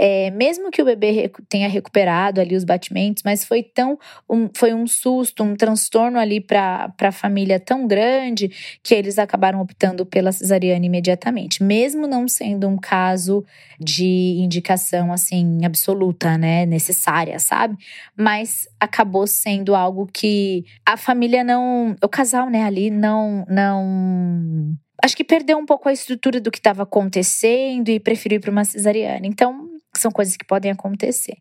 É, 0.00 0.30
mesmo 0.30 0.70
que 0.70 0.80
o 0.80 0.84
bebê 0.84 1.28
tenha 1.48 1.68
recuperado 1.68 2.40
ali 2.40 2.54
os 2.54 2.62
batimentos, 2.62 3.24
mas 3.24 3.44
foi 3.44 3.64
tão 3.64 3.98
um, 4.30 4.48
foi 4.54 4.72
um 4.72 4.86
susto, 4.86 5.42
um 5.42 5.56
transtorno 5.56 6.20
ali 6.20 6.40
para 6.40 6.94
a 7.00 7.10
família 7.10 7.58
tão 7.58 7.84
grande 7.84 8.48
que 8.80 8.94
eles 8.94 9.18
acabaram 9.18 9.60
optando 9.60 10.06
pela 10.06 10.30
cesariana 10.30 10.86
imediatamente, 10.86 11.64
mesmo 11.64 12.06
não 12.08 12.26
sendo 12.26 12.66
um 12.66 12.76
caso 12.76 13.44
de 13.78 14.36
indicação 14.38 15.12
assim 15.12 15.64
absoluta, 15.64 16.36
né, 16.36 16.66
necessária, 16.66 17.38
sabe? 17.38 17.76
Mas 18.16 18.66
acabou 18.80 19.26
sendo 19.26 19.74
algo 19.74 20.08
que 20.12 20.64
a 20.84 20.96
família 20.96 21.44
não, 21.44 21.94
o 22.02 22.08
casal, 22.08 22.50
né, 22.50 22.64
ali 22.64 22.90
não 22.90 23.44
não 23.48 24.76
acho 25.02 25.16
que 25.16 25.24
perdeu 25.24 25.58
um 25.58 25.66
pouco 25.66 25.88
a 25.88 25.92
estrutura 25.92 26.40
do 26.40 26.50
que 26.50 26.58
estava 26.58 26.82
acontecendo 26.82 27.88
e 27.88 28.00
preferiu 28.00 28.36
ir 28.38 28.40
para 28.40 28.50
uma 28.50 28.64
cesariana. 28.64 29.26
Então, 29.26 29.68
são 29.96 30.10
coisas 30.10 30.36
que 30.36 30.44
podem 30.44 30.70
acontecer. 30.70 31.36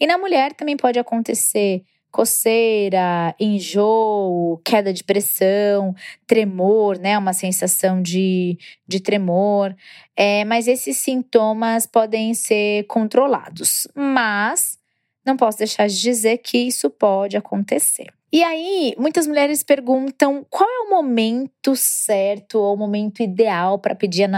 E 0.00 0.06
na 0.06 0.18
mulher 0.18 0.52
também 0.52 0.76
pode 0.76 0.98
acontecer 0.98 1.82
coceira, 2.12 3.34
enjoo, 3.40 4.60
queda 4.64 4.92
de 4.92 5.02
pressão, 5.02 5.94
tremor, 6.26 6.98
né? 6.98 7.18
Uma 7.18 7.32
sensação 7.32 8.00
de, 8.00 8.58
de 8.86 9.00
tremor. 9.00 9.74
É, 10.16 10.44
mas 10.44 10.68
esses 10.68 10.98
sintomas 10.98 11.86
podem 11.86 12.34
ser 12.34 12.84
controlados. 12.84 13.88
Mas 13.96 14.78
não 15.24 15.36
posso 15.36 15.58
deixar 15.58 15.88
de 15.88 16.00
dizer 16.00 16.38
que 16.38 16.58
isso 16.58 16.90
pode 16.90 17.36
acontecer. 17.36 18.12
E 18.34 18.42
aí, 18.42 18.94
muitas 18.98 19.26
mulheres 19.26 19.62
perguntam 19.62 20.44
qual 20.48 20.68
é 20.68 20.86
o 20.86 20.90
momento 20.90 21.76
certo 21.76 22.58
ou 22.58 22.74
o 22.74 22.78
momento 22.78 23.22
ideal 23.22 23.78
para 23.78 23.94
pedir, 23.94 24.28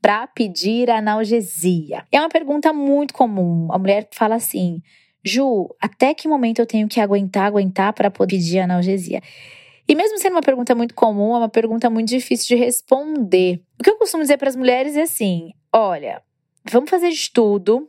para 0.00 0.26
pedir 0.26 0.90
analgesia. 0.90 2.04
É 2.12 2.20
uma 2.20 2.28
pergunta 2.28 2.70
muito 2.70 3.14
comum. 3.14 3.68
A 3.72 3.78
mulher 3.78 4.06
fala 4.12 4.34
assim: 4.34 4.82
Ju, 5.24 5.74
até 5.80 6.12
que 6.12 6.28
momento 6.28 6.58
eu 6.58 6.66
tenho 6.66 6.86
que 6.86 7.00
aguentar, 7.00 7.46
aguentar 7.46 7.92
para 7.92 8.10
poder 8.10 8.36
pedir 8.36 8.58
analgesia? 8.58 9.22
E 9.88 9.94
mesmo 9.94 10.18
sendo 10.18 10.32
uma 10.32 10.42
pergunta 10.42 10.74
muito 10.74 10.94
comum, 10.94 11.34
é 11.34 11.38
uma 11.38 11.48
pergunta 11.48 11.88
muito 11.88 12.08
difícil 12.08 12.56
de 12.56 12.62
responder. 12.62 13.62
O 13.78 13.82
que 13.82 13.90
eu 13.90 13.98
costumo 13.98 14.22
dizer 14.22 14.38
para 14.38 14.48
as 14.48 14.56
mulheres 14.56 14.96
é 14.96 15.02
assim: 15.02 15.52
olha, 15.72 16.22
vamos 16.70 16.90
fazer 16.90 17.10
de 17.10 17.30
tudo 17.30 17.88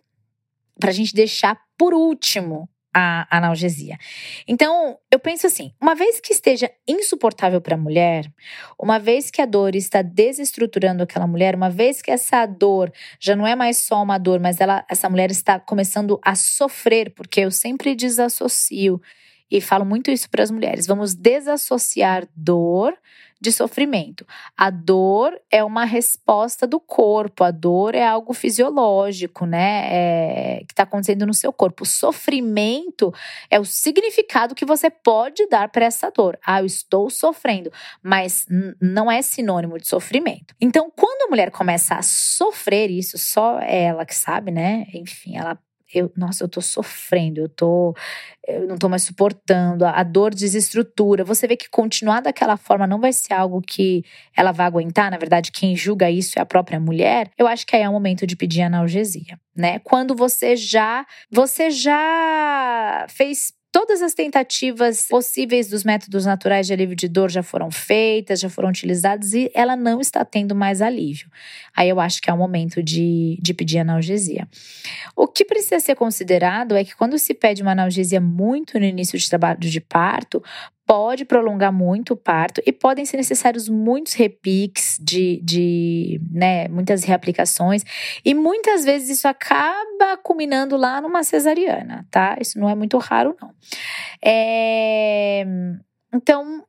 para 0.80 0.89
a 0.89 0.94
gente 0.94 1.13
deixar 1.13 1.58
por 1.77 1.94
último 1.94 2.70
a 2.95 3.27
analgesia. 3.29 3.97
Então, 4.47 4.97
eu 5.11 5.19
penso 5.19 5.45
assim: 5.45 5.73
uma 5.81 5.93
vez 5.93 6.21
que 6.21 6.31
esteja 6.31 6.71
insuportável 6.87 7.59
para 7.59 7.75
a 7.75 7.77
mulher, 7.77 8.31
uma 8.79 8.97
vez 8.97 9.29
que 9.29 9.41
a 9.41 9.45
dor 9.45 9.75
está 9.75 10.01
desestruturando 10.01 11.03
aquela 11.03 11.27
mulher, 11.27 11.55
uma 11.55 11.69
vez 11.69 12.01
que 12.01 12.09
essa 12.09 12.45
dor 12.45 12.91
já 13.19 13.35
não 13.35 13.45
é 13.45 13.53
mais 13.55 13.79
só 13.79 14.01
uma 14.01 14.17
dor, 14.17 14.39
mas 14.39 14.61
ela, 14.61 14.85
essa 14.89 15.09
mulher 15.09 15.29
está 15.29 15.59
começando 15.59 16.17
a 16.23 16.35
sofrer, 16.35 17.13
porque 17.13 17.41
eu 17.41 17.51
sempre 17.51 17.93
desassocio 17.93 19.01
e 19.51 19.59
falo 19.59 19.85
muito 19.85 20.09
isso 20.09 20.29
para 20.29 20.43
as 20.43 20.49
mulheres: 20.49 20.87
vamos 20.87 21.13
desassociar 21.13 22.25
dor 22.33 22.97
de 23.45 23.51
sofrimento. 23.51 24.25
A 24.57 24.71
dor 24.71 25.39
é 25.51 25.63
uma 25.63 25.85
resposta 25.85 26.65
do 26.65 26.79
corpo, 26.79 27.43
a 27.43 27.51
dor 27.51 27.93
é 27.93 28.03
algo 28.03 28.33
fisiológico, 28.33 29.45
né? 29.45 29.83
É, 29.91 30.63
que 30.67 30.73
está 30.73 30.81
acontecendo 30.81 31.27
no 31.27 31.33
seu 31.33 31.53
corpo. 31.53 31.83
O 31.83 31.85
sofrimento 31.85 33.13
é 33.49 33.59
o 33.59 33.65
significado 33.65 34.55
que 34.55 34.65
você 34.65 34.89
pode 34.89 35.47
dar 35.47 35.69
para 35.69 35.85
essa 35.85 36.09
dor. 36.09 36.39
Ah, 36.43 36.61
eu 36.61 36.65
estou 36.65 37.07
sofrendo, 37.11 37.71
mas 38.01 38.47
não 38.81 39.11
é 39.11 39.21
sinônimo 39.21 39.77
de 39.77 39.87
sofrimento. 39.87 40.55
Então, 40.59 40.91
quando 40.95 41.27
a 41.27 41.29
mulher 41.29 41.51
começa 41.51 41.95
a 41.95 42.01
sofrer 42.01 42.89
isso, 42.89 43.15
só 43.19 43.59
ela 43.59 44.05
que 44.05 44.15
sabe, 44.15 44.49
né? 44.51 44.87
Enfim, 44.91 45.37
ela 45.37 45.55
eu, 45.94 46.12
nossa, 46.15 46.44
eu 46.44 46.48
tô 46.48 46.62
sofrendo, 46.62 47.42
eu 47.42 47.50
tô, 47.50 47.96
eu 48.48 48.68
não 48.68 48.77
tô 48.77 48.89
mais 48.89 49.04
suportando, 49.04 49.86
a, 49.86 49.92
a 49.92 50.04
dor 50.04 50.34
desestrutura. 50.34 51.24
Você 51.24 51.48
vê 51.48 51.56
que 51.56 51.70
continuar 51.70 52.22
daquela 52.22 52.58
forma 52.58 52.88
não 52.88 53.00
vai 53.00 53.13
ser 53.13 53.34
algo 53.34 53.62
que 53.62 54.04
ela 54.36 54.51
vai 54.51 54.65
aguentar, 54.65 55.12
na 55.12 55.18
verdade, 55.18 55.51
quem 55.51 55.75
julga 55.75 56.10
isso 56.10 56.39
é 56.39 56.42
a 56.42 56.46
própria 56.46 56.80
mulher. 56.80 57.30
Eu 57.38 57.48
acho 57.48 57.65
que 57.65 57.75
aí 57.75 57.84
é 57.84 57.89
o 57.89 57.94
momento 57.94 58.25
de 58.25 58.36
pedir 58.36 58.62
analgesia, 58.62 59.39
né? 59.56 59.80
Quando 59.80 60.15
você 60.15 60.56
já, 60.56 61.06
você 61.32 61.70
já 61.70 63.06
fez 63.10 63.54
Todas 63.75 64.01
as 64.01 64.13
tentativas 64.13 65.05
possíveis 65.05 65.67
dos 65.67 65.84
métodos 65.84 66.25
naturais 66.25 66.65
de 66.65 66.72
alívio 66.72 66.96
de 66.96 67.10
dor 67.10 67.29
já 67.29 67.44
foram 67.44 67.70
feitas, 67.70 68.39
já 68.39 68.50
foram 68.50 68.70
utilizadas 68.70 69.34
e 69.34 69.51
ela 69.53 69.75
não 69.75 70.00
está 70.00 70.24
tendo 70.24 70.55
mais 70.55 70.82
alívio. 70.82 71.29
Aí 71.75 71.89
eu 71.89 72.00
acho 72.00 72.22
que 72.22 72.29
é 72.29 72.34
o 72.34 72.38
momento 72.38 72.82
de, 72.82 73.38
de 73.41 73.53
pedir 73.53 73.79
analgesia. 73.79 74.48
O 75.13 75.27
que 75.27 75.44
precisa 75.44 75.77
ser 75.82 75.96
considerado 75.96 76.74
é 76.74 76.86
que 76.86 76.96
quando 76.96 77.20
se 77.20 77.34
pede 77.34 77.62
uma 77.62 77.74
analgesia 77.74 78.22
muito 78.22 78.79
no 78.79 78.86
início 78.86 79.20
de 79.20 79.29
trabalho 79.29 79.60
de 79.60 79.82
parto, 79.82 80.41
pode 80.86 81.25
prolongar 81.25 81.74
muito 81.74 82.13
o 82.13 82.18
parto 82.18 82.62
e 82.65 82.72
podem 82.72 83.06
ser 83.06 83.18
necessários 83.18 83.68
muitos 83.68 84.13
repiques 84.13 84.98
de, 85.01 85.42
de 85.44 86.22
né, 86.32 86.68
muitas 86.68 87.04
reaplicações 87.04 87.84
e 88.24 88.34
muitas 88.34 88.86
vezes 88.86 89.18
isso 89.18 89.27
acaba 89.27 90.18
culminando 90.22 90.77
lá 90.77 91.01
numa 91.01 91.24
cesariana, 91.24 92.06
tá? 92.12 92.38
Isso 92.39 92.60
não 92.60 92.70
é 92.70 92.75
muito 92.75 92.98
raro, 92.98 93.36
não. 93.42 93.51
É... 94.24 95.46
Então, 96.13 96.63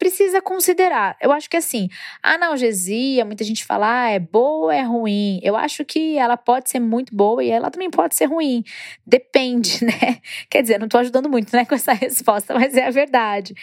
precisa 0.00 0.40
considerar. 0.40 1.14
Eu 1.20 1.30
acho 1.30 1.48
que 1.48 1.58
assim, 1.58 1.90
a 2.22 2.32
analgesia, 2.32 3.22
muita 3.22 3.44
gente 3.44 3.66
fala, 3.66 4.04
ah, 4.04 4.08
é 4.08 4.18
boa 4.18 4.64
ou 4.64 4.70
é 4.70 4.82
ruim? 4.82 5.38
Eu 5.42 5.54
acho 5.54 5.84
que 5.84 6.16
ela 6.16 6.38
pode 6.38 6.70
ser 6.70 6.80
muito 6.80 7.14
boa 7.14 7.44
e 7.44 7.50
ela 7.50 7.70
também 7.70 7.90
pode 7.90 8.14
ser 8.14 8.24
ruim. 8.24 8.64
Depende, 9.06 9.78
né? 9.84 10.16
Quer 10.48 10.62
dizer, 10.62 10.80
não 10.80 10.88
tô 10.88 10.96
ajudando 10.96 11.28
muito, 11.28 11.54
né, 11.54 11.66
com 11.66 11.74
essa 11.74 11.92
resposta, 11.92 12.54
mas 12.54 12.74
é 12.74 12.86
a 12.86 12.90
verdade. 12.90 13.54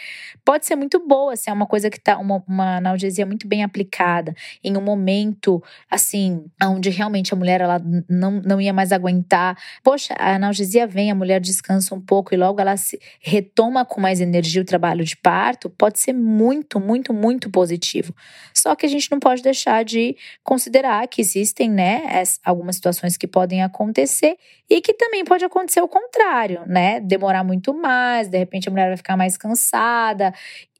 Pode 0.44 0.64
ser 0.64 0.76
muito 0.76 1.04
boa 1.04 1.34
se 1.34 1.50
é 1.50 1.52
uma 1.52 1.66
coisa 1.66 1.90
que 1.90 1.98
tá, 1.98 2.16
uma, 2.16 2.40
uma 2.46 2.76
analgesia 2.76 3.26
muito 3.26 3.48
bem 3.48 3.64
aplicada, 3.64 4.32
em 4.62 4.76
um 4.76 4.80
momento, 4.80 5.60
assim, 5.90 6.44
onde 6.62 6.88
realmente 6.88 7.34
a 7.34 7.36
mulher, 7.36 7.60
ela 7.60 7.82
não, 8.08 8.40
não 8.44 8.60
ia 8.60 8.72
mais 8.72 8.92
aguentar. 8.92 9.58
Poxa, 9.82 10.14
a 10.16 10.36
analgesia 10.36 10.86
vem, 10.86 11.10
a 11.10 11.16
mulher 11.16 11.40
descansa 11.40 11.96
um 11.96 12.00
pouco 12.00 12.32
e 12.32 12.36
logo 12.36 12.60
ela 12.60 12.76
se 12.76 13.00
retoma 13.20 13.84
com 13.84 14.00
mais 14.00 14.20
energia 14.20 14.62
o 14.62 14.64
trabalho 14.64 15.04
de 15.04 15.16
parto, 15.16 15.68
pode 15.68 15.98
ser 15.98 16.12
muito, 16.28 16.78
muito, 16.78 17.14
muito 17.14 17.50
positivo. 17.50 18.14
Só 18.54 18.76
que 18.76 18.84
a 18.84 18.88
gente 18.88 19.10
não 19.10 19.18
pode 19.18 19.42
deixar 19.42 19.84
de 19.84 20.14
considerar 20.44 21.08
que 21.08 21.22
existem, 21.22 21.70
né, 21.70 22.22
algumas 22.44 22.76
situações 22.76 23.16
que 23.16 23.26
podem 23.26 23.62
acontecer 23.62 24.36
e 24.68 24.80
que 24.82 24.92
também 24.92 25.24
pode 25.24 25.44
acontecer 25.44 25.80
o 25.80 25.88
contrário, 25.88 26.62
né? 26.66 27.00
Demorar 27.00 27.42
muito 27.42 27.72
mais, 27.72 28.28
de 28.28 28.36
repente 28.36 28.68
a 28.68 28.70
mulher 28.70 28.88
vai 28.88 28.96
ficar 28.96 29.16
mais 29.16 29.38
cansada. 29.38 30.34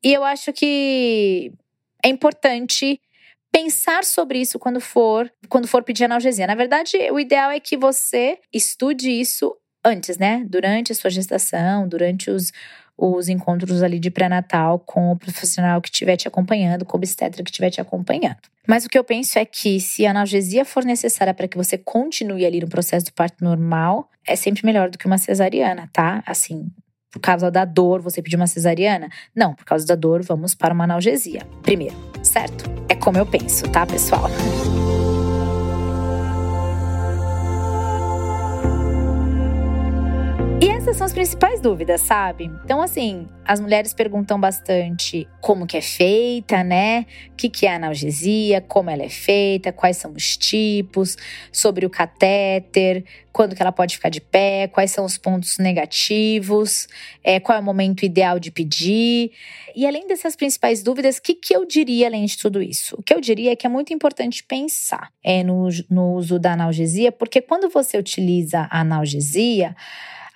E 0.04 0.12
eu 0.12 0.22
acho 0.22 0.52
que 0.52 1.50
é 2.04 2.08
importante 2.08 3.00
pensar 3.50 4.04
sobre 4.04 4.38
isso 4.38 4.58
quando 4.58 4.80
for, 4.80 5.32
quando 5.48 5.66
for 5.66 5.82
pedir 5.82 6.04
analgesia. 6.04 6.46
Na 6.46 6.54
verdade, 6.54 6.96
o 7.10 7.18
ideal 7.18 7.50
é 7.50 7.58
que 7.58 7.76
você 7.76 8.38
estude 8.52 9.10
isso 9.10 9.56
antes, 9.84 10.18
né? 10.18 10.44
Durante 10.46 10.92
a 10.92 10.94
sua 10.94 11.08
gestação, 11.08 11.88
durante 11.88 12.30
os 12.30 12.52
os 12.98 13.28
encontros 13.28 13.82
ali 13.82 14.00
de 14.00 14.10
pré-natal 14.10 14.80
com 14.80 15.12
o 15.12 15.16
profissional 15.16 15.80
que 15.80 15.88
estiver 15.88 16.16
te 16.16 16.26
acompanhando, 16.26 16.84
com 16.84 16.96
o 16.96 16.98
obstetra 16.98 17.44
que 17.44 17.50
estiver 17.50 17.70
te 17.70 17.80
acompanhando. 17.80 18.38
Mas 18.66 18.84
o 18.84 18.88
que 18.88 18.98
eu 18.98 19.04
penso 19.04 19.38
é 19.38 19.44
que 19.44 19.80
se 19.80 20.04
a 20.04 20.10
analgesia 20.10 20.64
for 20.64 20.84
necessária 20.84 21.32
para 21.32 21.46
que 21.46 21.56
você 21.56 21.78
continue 21.78 22.44
ali 22.44 22.60
no 22.60 22.68
processo 22.68 23.06
do 23.06 23.12
parto 23.12 23.42
normal, 23.42 24.10
é 24.26 24.34
sempre 24.34 24.66
melhor 24.66 24.90
do 24.90 24.98
que 24.98 25.06
uma 25.06 25.16
cesariana, 25.16 25.88
tá? 25.92 26.22
Assim, 26.26 26.68
por 27.10 27.20
causa 27.20 27.50
da 27.50 27.64
dor, 27.64 28.02
você 28.02 28.20
pedir 28.20 28.36
uma 28.36 28.46
cesariana? 28.46 29.08
Não, 29.34 29.54
por 29.54 29.64
causa 29.64 29.86
da 29.86 29.94
dor, 29.94 30.22
vamos 30.22 30.54
para 30.54 30.74
uma 30.74 30.84
analgesia. 30.84 31.46
Primeiro, 31.62 31.96
certo? 32.22 32.64
É 32.88 32.94
como 32.94 33.16
eu 33.16 33.24
penso, 33.24 33.66
tá, 33.70 33.86
pessoal? 33.86 34.28
São 40.98 41.04
as 41.04 41.12
principais 41.12 41.60
dúvidas, 41.60 42.00
sabe? 42.00 42.50
Então, 42.64 42.82
assim, 42.82 43.28
as 43.44 43.60
mulheres 43.60 43.94
perguntam 43.94 44.38
bastante 44.38 45.28
como 45.40 45.64
que 45.64 45.76
é 45.76 45.80
feita, 45.80 46.64
né? 46.64 47.06
O 47.30 47.36
que, 47.36 47.48
que 47.48 47.66
é 47.66 47.74
analgesia, 47.76 48.60
como 48.60 48.90
ela 48.90 49.04
é 49.04 49.08
feita, 49.08 49.72
quais 49.72 49.96
são 49.96 50.12
os 50.12 50.36
tipos, 50.36 51.16
sobre 51.52 51.86
o 51.86 51.90
catéter, 51.90 53.04
quando 53.30 53.54
que 53.54 53.62
ela 53.62 53.70
pode 53.70 53.94
ficar 53.94 54.08
de 54.08 54.20
pé, 54.20 54.66
quais 54.66 54.90
são 54.90 55.04
os 55.04 55.16
pontos 55.16 55.58
negativos, 55.58 56.88
é, 57.22 57.38
qual 57.38 57.56
é 57.56 57.60
o 57.60 57.64
momento 57.64 58.04
ideal 58.04 58.40
de 58.40 58.50
pedir. 58.50 59.30
E 59.76 59.86
além 59.86 60.08
dessas 60.08 60.34
principais 60.34 60.82
dúvidas, 60.82 61.18
o 61.18 61.22
que, 61.22 61.36
que 61.36 61.54
eu 61.54 61.64
diria 61.64 62.08
além 62.08 62.24
de 62.24 62.36
tudo 62.36 62.60
isso? 62.60 62.96
O 62.98 63.04
que 63.04 63.14
eu 63.14 63.20
diria 63.20 63.52
é 63.52 63.56
que 63.56 63.68
é 63.68 63.70
muito 63.70 63.94
importante 63.94 64.42
pensar 64.42 65.12
é, 65.22 65.44
no, 65.44 65.68
no 65.88 66.14
uso 66.14 66.40
da 66.40 66.54
analgesia, 66.54 67.12
porque 67.12 67.40
quando 67.40 67.68
você 67.68 67.96
utiliza 67.96 68.66
a 68.68 68.80
analgesia, 68.80 69.76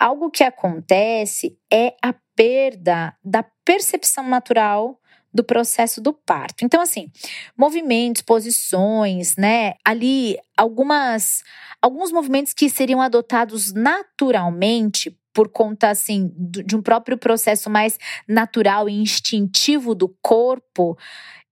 Algo 0.02 0.32
que 0.32 0.42
acontece 0.42 1.56
é 1.72 1.94
a 2.02 2.12
perda 2.34 3.16
da 3.24 3.44
percepção 3.64 4.28
natural 4.28 4.98
do 5.32 5.44
processo 5.44 6.00
do 6.00 6.12
parto. 6.12 6.64
Então, 6.64 6.80
assim, 6.80 7.08
movimentos, 7.56 8.20
posições, 8.20 9.36
né? 9.36 9.74
Ali, 9.84 10.36
algumas, 10.56 11.44
alguns 11.80 12.10
movimentos 12.10 12.52
que 12.52 12.68
seriam 12.68 13.00
adotados 13.00 13.72
naturalmente 13.72 15.16
por 15.32 15.48
conta, 15.48 15.90
assim, 15.90 16.32
de 16.36 16.74
um 16.74 16.82
próprio 16.82 17.16
processo 17.16 17.70
mais 17.70 17.96
natural 18.26 18.88
e 18.88 19.00
instintivo 19.00 19.94
do 19.94 20.08
corpo, 20.20 20.98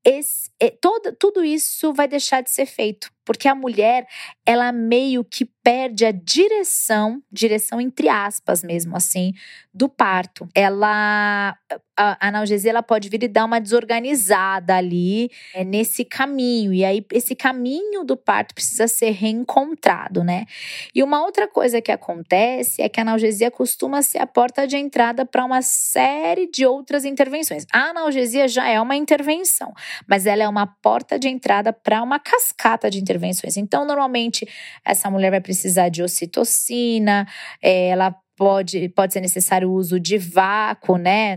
esse, 0.05 0.51
todo, 0.81 1.15
tudo 1.17 1.45
isso 1.45 1.93
vai 1.93 2.09
deixar 2.09 2.41
de 2.43 2.51
ser 2.51 2.67
feito 2.67 3.13
porque 3.31 3.47
a 3.47 3.55
mulher, 3.55 4.09
ela 4.45 4.73
meio 4.73 5.23
que 5.23 5.49
perde 5.63 6.05
a 6.05 6.11
direção, 6.11 7.23
direção 7.31 7.81
entre 7.81 8.09
aspas 8.09 8.65
mesmo 8.65 8.97
assim, 8.97 9.33
do 9.73 9.89
parto. 9.89 10.49
Ela 10.53 11.57
a 11.97 12.29
analgesia 12.29 12.71
ela 12.71 12.83
pode 12.83 13.11
vir 13.11 13.23
e 13.23 13.29
dar 13.29 13.45
uma 13.45 13.61
desorganizada 13.61 14.75
ali 14.75 15.31
é, 15.55 15.63
nesse 15.63 16.03
caminho. 16.03 16.73
E 16.73 16.83
aí, 16.83 17.05
esse 17.13 17.35
caminho 17.37 18.05
do 18.05 18.17
parto 18.17 18.55
precisa 18.55 18.89
ser 18.89 19.11
reencontrado, 19.11 20.25
né? 20.25 20.47
E 20.95 21.03
uma 21.03 21.23
outra 21.23 21.47
coisa 21.47 21.83
que 21.83 21.93
acontece 21.93 22.81
é 22.81 22.89
que 22.89 22.99
a 22.99 23.03
analgesia 23.03 23.51
costuma 23.51 24.01
ser 24.01 24.19
a 24.19 24.27
porta 24.27 24.67
de 24.67 24.79
entrada 24.79 25.27
para 25.27 25.45
uma 25.45 25.61
série 25.61 26.51
de 26.51 26.65
outras 26.65 27.05
intervenções. 27.05 27.67
A 27.71 27.91
analgesia 27.91 28.49
já 28.49 28.67
é 28.67 28.81
uma 28.81 28.97
intervenção, 28.97 29.73
mas 30.09 30.25
ela 30.25 30.43
é 30.43 30.49
uma 30.49 30.67
porta 30.67 31.19
de 31.19 31.29
entrada 31.29 31.71
para 31.71 32.03
uma 32.03 32.19
cascata 32.19 32.91
de 32.91 32.99
intervenções. 32.99 33.20
Então, 33.57 33.85
normalmente, 33.87 34.47
essa 34.85 35.11
mulher 35.11 35.31
vai 35.31 35.41
precisar 35.41 35.89
de 35.89 36.03
ocitocina, 36.03 37.27
é, 37.63 37.89
ela 37.89 38.15
pode, 38.37 38.89
pode 38.89 39.13
ser 39.13 39.21
necessário 39.21 39.69
o 39.69 39.75
uso 39.75 40.01
de 40.01 40.17
vácuo, 40.17 40.97
né, 40.97 41.37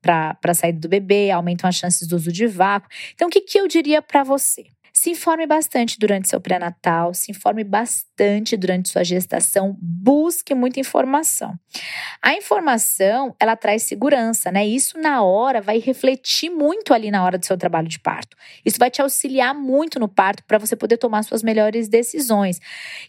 para 0.00 0.38
a 0.42 0.54
saída 0.54 0.80
do 0.80 0.88
bebê, 0.88 1.30
aumentam 1.30 1.68
as 1.68 1.74
chances 1.74 2.08
do 2.08 2.16
uso 2.16 2.32
de 2.32 2.46
vácuo. 2.46 2.88
Então, 3.12 3.28
o 3.28 3.30
que, 3.30 3.42
que 3.42 3.60
eu 3.60 3.68
diria 3.68 4.00
para 4.00 4.24
você? 4.24 4.64
Se 4.96 5.10
informe 5.10 5.46
bastante 5.46 5.98
durante 5.98 6.26
seu 6.26 6.40
pré-natal, 6.40 7.12
se 7.12 7.30
informe 7.30 7.62
bastante 7.62 8.56
durante 8.56 8.88
sua 8.88 9.04
gestação, 9.04 9.76
busque 9.78 10.54
muita 10.54 10.80
informação. 10.80 11.54
A 12.22 12.32
informação, 12.32 13.36
ela 13.38 13.54
traz 13.56 13.82
segurança, 13.82 14.50
né? 14.50 14.66
Isso 14.66 14.98
na 14.98 15.22
hora 15.22 15.60
vai 15.60 15.80
refletir 15.80 16.48
muito 16.48 16.94
ali 16.94 17.10
na 17.10 17.22
hora 17.22 17.36
do 17.36 17.44
seu 17.44 17.58
trabalho 17.58 17.86
de 17.86 17.98
parto. 17.98 18.34
Isso 18.64 18.78
vai 18.78 18.90
te 18.90 19.02
auxiliar 19.02 19.54
muito 19.54 20.00
no 20.00 20.08
parto 20.08 20.42
para 20.44 20.56
você 20.56 20.74
poder 20.74 20.96
tomar 20.96 21.22
suas 21.24 21.42
melhores 21.42 21.90
decisões. 21.90 22.58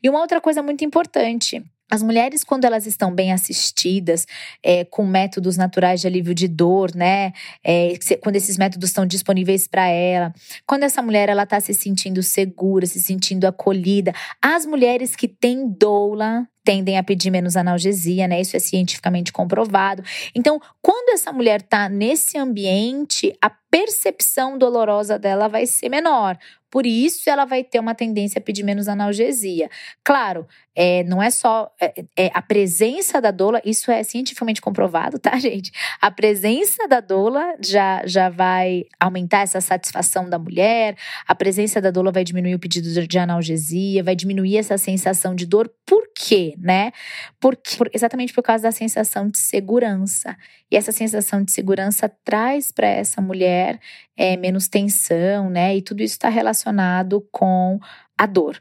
E 0.04 0.10
uma 0.10 0.20
outra 0.20 0.42
coisa 0.42 0.62
muito 0.62 0.84
importante, 0.84 1.64
as 1.90 2.04
mulheres, 2.04 2.44
quando 2.44 2.66
elas 2.66 2.86
estão 2.86 3.14
bem 3.14 3.32
assistidas, 3.32 4.26
é, 4.62 4.84
com 4.84 5.06
métodos 5.06 5.56
naturais 5.56 6.02
de 6.02 6.08
alívio 6.08 6.34
de 6.34 6.48
dor, 6.48 6.94
né? 6.94 7.32
É, 7.64 7.94
quando 8.22 8.36
esses 8.36 8.58
métodos 8.58 8.90
estão 8.90 9.06
disponíveis 9.06 9.68
para 9.68 9.88
ela, 9.88 10.34
quando 10.66 10.84
essa 10.84 11.02
mulher 11.02 11.30
ela 11.30 11.44
está 11.44 11.60
se 11.60 11.74
sentindo 11.74 12.22
segura, 12.22 12.86
se 12.86 13.02
sentindo 13.02 13.46
acolhida, 13.46 14.14
as 14.42 14.66
mulheres 14.66 15.16
que 15.16 15.28
têm 15.28 15.70
doula 15.70 16.48
tendem 16.68 16.98
a 16.98 17.04
pedir 17.04 17.32
menos 17.32 17.56
analgesia, 17.56 18.28
né? 18.28 18.42
Isso 18.42 18.58
é 18.58 18.60
cientificamente 18.60 19.32
comprovado. 19.32 20.04
Então, 20.36 20.60
quando 20.82 21.14
essa 21.14 21.32
mulher 21.32 21.62
está 21.62 21.88
nesse 21.88 22.38
ambiente, 22.38 23.34
a 23.42 23.50
percepção 23.78 24.58
dolorosa 24.58 25.20
dela 25.20 25.48
vai 25.48 25.68
ser 25.68 25.88
menor. 25.88 26.36
Por 26.70 26.86
isso, 26.86 27.30
ela 27.30 27.46
vai 27.46 27.64
ter 27.64 27.80
uma 27.80 27.96
tendência 27.96 28.40
a 28.40 28.42
pedir 28.42 28.64
menos 28.64 28.88
analgesia. 28.88 29.70
Claro, 30.04 30.46
é, 30.76 31.04
não 31.06 31.24
é 31.24 31.30
só 31.30 31.72
é, 31.80 32.04
é, 32.18 32.32
a 32.34 32.42
presença 32.42 33.22
da 33.22 33.32
doula, 33.32 33.62
isso 33.64 33.90
é 33.90 34.04
cientificamente 34.04 34.62
comprovado, 34.62 35.18
tá, 35.20 35.38
gente? 35.40 35.72
A 36.02 36.12
presença 36.12 36.88
da 36.88 37.00
doula 37.00 37.56
já, 37.64 38.06
já 38.06 38.30
vai 38.30 38.84
aumentar 39.00 39.42
essa 39.42 39.62
satisfação 39.62 40.30
da 40.30 40.38
mulher, 40.38 40.98
a 41.26 41.34
presença 41.34 41.80
da 41.80 41.90
doula 41.90 42.12
vai 42.12 42.24
diminuir 42.24 42.56
o 42.56 42.60
pedido 42.60 43.08
de 43.08 43.20
analgesia, 43.20 44.04
vai 44.04 44.16
diminuir 44.16 44.58
essa 44.58 44.78
sensação 44.78 45.34
de 45.36 45.46
dor. 45.46 45.72
Por 45.86 46.04
quê, 46.14 46.54
né? 46.58 46.92
Porque, 47.40 47.78
por, 47.78 47.90
exatamente 47.94 48.34
por 48.34 48.44
causa 48.44 48.64
da 48.64 48.72
sensação 48.72 49.30
de 49.30 49.38
segurança. 49.38 50.36
E 50.72 50.76
essa 50.76 50.92
sensação 50.92 51.44
de 51.44 51.52
segurança 51.52 52.10
traz 52.24 52.72
para 52.72 52.88
essa 52.88 53.22
mulher 53.22 53.80
é, 54.16 54.36
menos 54.36 54.68
tensão, 54.68 55.50
né? 55.50 55.78
E 55.78 55.82
tudo 55.82 56.04
isso 56.04 56.16
está 56.16 56.30
relacionado 56.30 57.26
com 57.32 57.80
a 58.18 58.26
dor. 58.26 58.60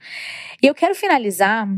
E 0.63 0.67
eu 0.67 0.75
quero 0.75 0.95
finalizar 0.95 1.69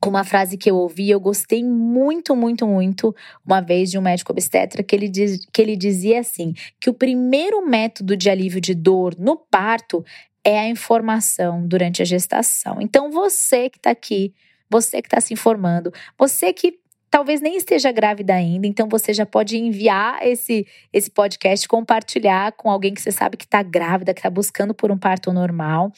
com 0.00 0.08
uma 0.08 0.24
frase 0.24 0.56
que 0.56 0.70
eu 0.70 0.76
ouvi, 0.76 1.10
eu 1.10 1.20
gostei 1.20 1.62
muito, 1.62 2.34
muito, 2.34 2.66
muito, 2.66 3.14
uma 3.44 3.60
vez 3.60 3.90
de 3.90 3.98
um 3.98 4.02
médico 4.02 4.32
obstetra, 4.32 4.82
que 4.82 4.96
ele, 4.96 5.08
diz, 5.08 5.44
que 5.52 5.60
ele 5.60 5.76
dizia 5.76 6.20
assim: 6.20 6.54
que 6.80 6.88
o 6.88 6.94
primeiro 6.94 7.64
método 7.66 8.16
de 8.16 8.30
alívio 8.30 8.60
de 8.60 8.74
dor 8.74 9.14
no 9.18 9.36
parto 9.36 10.02
é 10.42 10.58
a 10.58 10.68
informação 10.68 11.66
durante 11.66 12.00
a 12.00 12.04
gestação. 12.04 12.78
Então, 12.80 13.10
você 13.10 13.68
que 13.68 13.76
está 13.76 13.90
aqui, 13.90 14.32
você 14.70 15.02
que 15.02 15.08
está 15.08 15.20
se 15.20 15.34
informando, 15.34 15.92
você 16.18 16.52
que 16.52 16.80
talvez 17.10 17.40
nem 17.40 17.56
esteja 17.56 17.90
grávida 17.90 18.34
ainda, 18.34 18.66
então 18.66 18.88
você 18.88 19.12
já 19.12 19.26
pode 19.26 19.58
enviar 19.58 20.24
esse, 20.26 20.66
esse 20.92 21.10
podcast, 21.10 21.66
compartilhar 21.66 22.52
com 22.52 22.70
alguém 22.70 22.94
que 22.94 23.02
você 23.02 23.10
sabe 23.10 23.36
que 23.36 23.44
está 23.44 23.62
grávida, 23.62 24.14
que 24.14 24.20
está 24.20 24.30
buscando 24.30 24.72
por 24.72 24.92
um 24.92 24.98
parto 24.98 25.32
normal. 25.32 25.92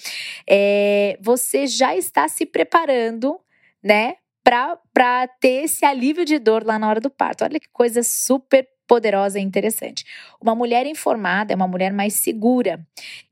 É, 0.49 1.19
você 1.21 1.67
já 1.67 1.95
está 1.95 2.27
se 2.29 2.47
preparando, 2.47 3.39
né, 3.85 4.15
para 4.43 5.29
ter 5.41 5.65
esse 5.65 5.85
alívio 5.85 6.25
de 6.25 6.39
dor 6.39 6.65
lá 6.65 6.79
na 6.79 6.89
hora 6.89 7.01
do 7.01 7.11
parto. 7.11 7.45
Olha 7.45 7.61
que 7.61 7.69
coisa 7.73 8.03
super 8.03 8.67
poderosa 8.89 9.39
e 9.39 9.43
interessante. 9.43 10.05
Uma 10.41 10.55
mulher 10.55 10.87
informada 10.87 11.53
é 11.53 11.57
uma 11.57 11.69
mulher 11.69 11.93
mais 11.93 12.15
segura. 12.15 12.85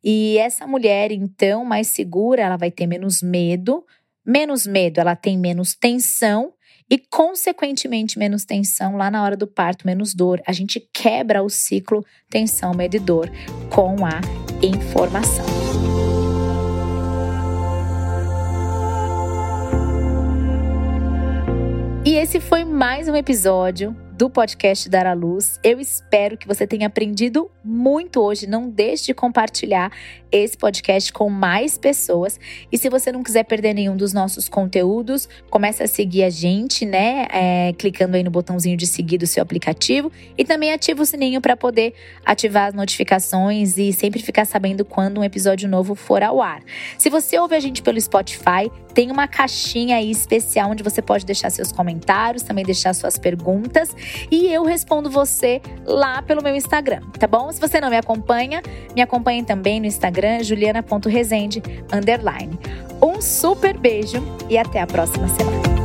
E 0.05 0.39
essa 0.39 0.67
mulher, 0.67 1.11
então, 1.11 1.65
mais 1.65 1.89
segura, 1.89 2.43
ela 2.43 2.57
vai 2.57 2.71
ter 2.71 2.87
menos 2.87 3.23
medo. 3.23 3.85
Menos 4.25 4.67
medo, 4.67 5.01
ela 5.01 5.17
tem 5.17 5.37
menos 5.37 5.75
tensão 5.75 6.53
e, 6.91 6.99
consequentemente, 6.99 8.19
menos 8.19 8.45
tensão 8.45 8.97
lá 8.97 9.11
na 9.11 9.23
hora 9.23 9.37
do 9.37 9.47
parto, 9.47 9.87
menos 9.87 10.13
dor. 10.13 10.43
A 10.45 10.53
gente 10.53 10.81
quebra 10.93 11.43
o 11.43 11.49
ciclo 11.49 12.05
tensão, 12.29 12.75
medo 12.75 12.97
e 12.97 12.99
dor 12.99 13.31
com 13.71 14.05
a 14.05 14.21
informação. 14.61 15.47
E 22.05 22.15
esse 22.17 22.41
foi 22.41 22.65
mais 22.65 23.09
um 23.09 23.15
episódio 23.15 23.95
do 24.21 24.29
podcast 24.29 24.87
Dar 24.87 25.07
à 25.07 25.15
Luz. 25.15 25.59
Eu 25.65 25.81
espero 25.81 26.37
que 26.37 26.47
você 26.47 26.67
tenha 26.67 26.89
aprendido 26.89 27.51
muito 27.65 28.21
hoje. 28.21 28.47
Não 28.47 28.69
deixe 28.69 29.07
de 29.07 29.15
compartilhar 29.15 29.91
esse 30.31 30.59
podcast 30.59 31.11
com 31.11 31.31
mais 31.31 31.79
pessoas. 31.79 32.39
E 32.71 32.77
se 32.77 32.91
você 32.91 33.11
não 33.11 33.23
quiser 33.23 33.45
perder 33.45 33.73
nenhum 33.73 33.97
dos 33.97 34.13
nossos 34.13 34.47
conteúdos, 34.47 35.27
comece 35.49 35.83
a 35.83 35.87
seguir 35.89 36.25
a 36.25 36.29
gente, 36.29 36.85
né? 36.85 37.29
É, 37.33 37.73
clicando 37.79 38.15
aí 38.15 38.23
no 38.23 38.31
botãozinho 38.31 38.77
de 38.77 38.87
seguir 38.87 39.17
do 39.17 39.27
seu 39.27 39.43
aplicativo. 39.43 40.13
E 40.37 40.45
também 40.45 40.71
ativa 40.71 41.01
o 41.01 41.07
sininho 41.07 41.41
para 41.41 41.57
poder 41.57 41.95
ativar 42.23 42.69
as 42.69 42.75
notificações 42.75 43.79
e 43.79 43.91
sempre 43.91 44.23
ficar 44.23 44.45
sabendo 44.45 44.85
quando 44.85 45.19
um 45.19 45.25
episódio 45.25 45.67
novo 45.67 45.95
for 45.95 46.23
ao 46.23 46.43
ar. 46.43 46.61
Se 46.99 47.09
você 47.09 47.39
ouve 47.39 47.57
a 47.57 47.61
gente 47.61 47.81
pelo 47.81 47.99
Spotify, 47.99 48.71
tem 48.93 49.11
uma 49.11 49.27
caixinha 49.27 49.97
aí 49.97 50.11
especial 50.11 50.71
onde 50.71 50.83
você 50.83 51.01
pode 51.01 51.25
deixar 51.25 51.49
seus 51.49 51.73
comentários, 51.73 52.43
também 52.43 52.67
deixar 52.67 52.93
suas 52.93 53.17
perguntas 53.17 53.95
e 54.31 54.53
eu 54.53 54.65
respondo 54.65 55.11
você 55.11 55.61
lá 55.85 56.23
pelo 56.23 56.43
meu 56.43 56.55
Instagram, 56.55 57.01
tá 57.19 57.27
bom? 57.27 57.51
Se 57.53 57.61
você 57.61 57.81
não 57.81 57.91
me 57.91 57.97
acompanha, 57.97 58.63
me 58.95 59.03
acompanhe 59.03 59.43
também 59.43 59.81
no 59.81 59.87
Instagram 59.87 60.43
juliana.resende 60.43 61.63
underline. 61.93 62.59
Um 63.03 63.21
super 63.21 63.77
beijo 63.77 64.23
e 64.49 64.59
até 64.59 64.81
a 64.81 64.87
próxima 64.87 65.29
semana. 65.29 65.80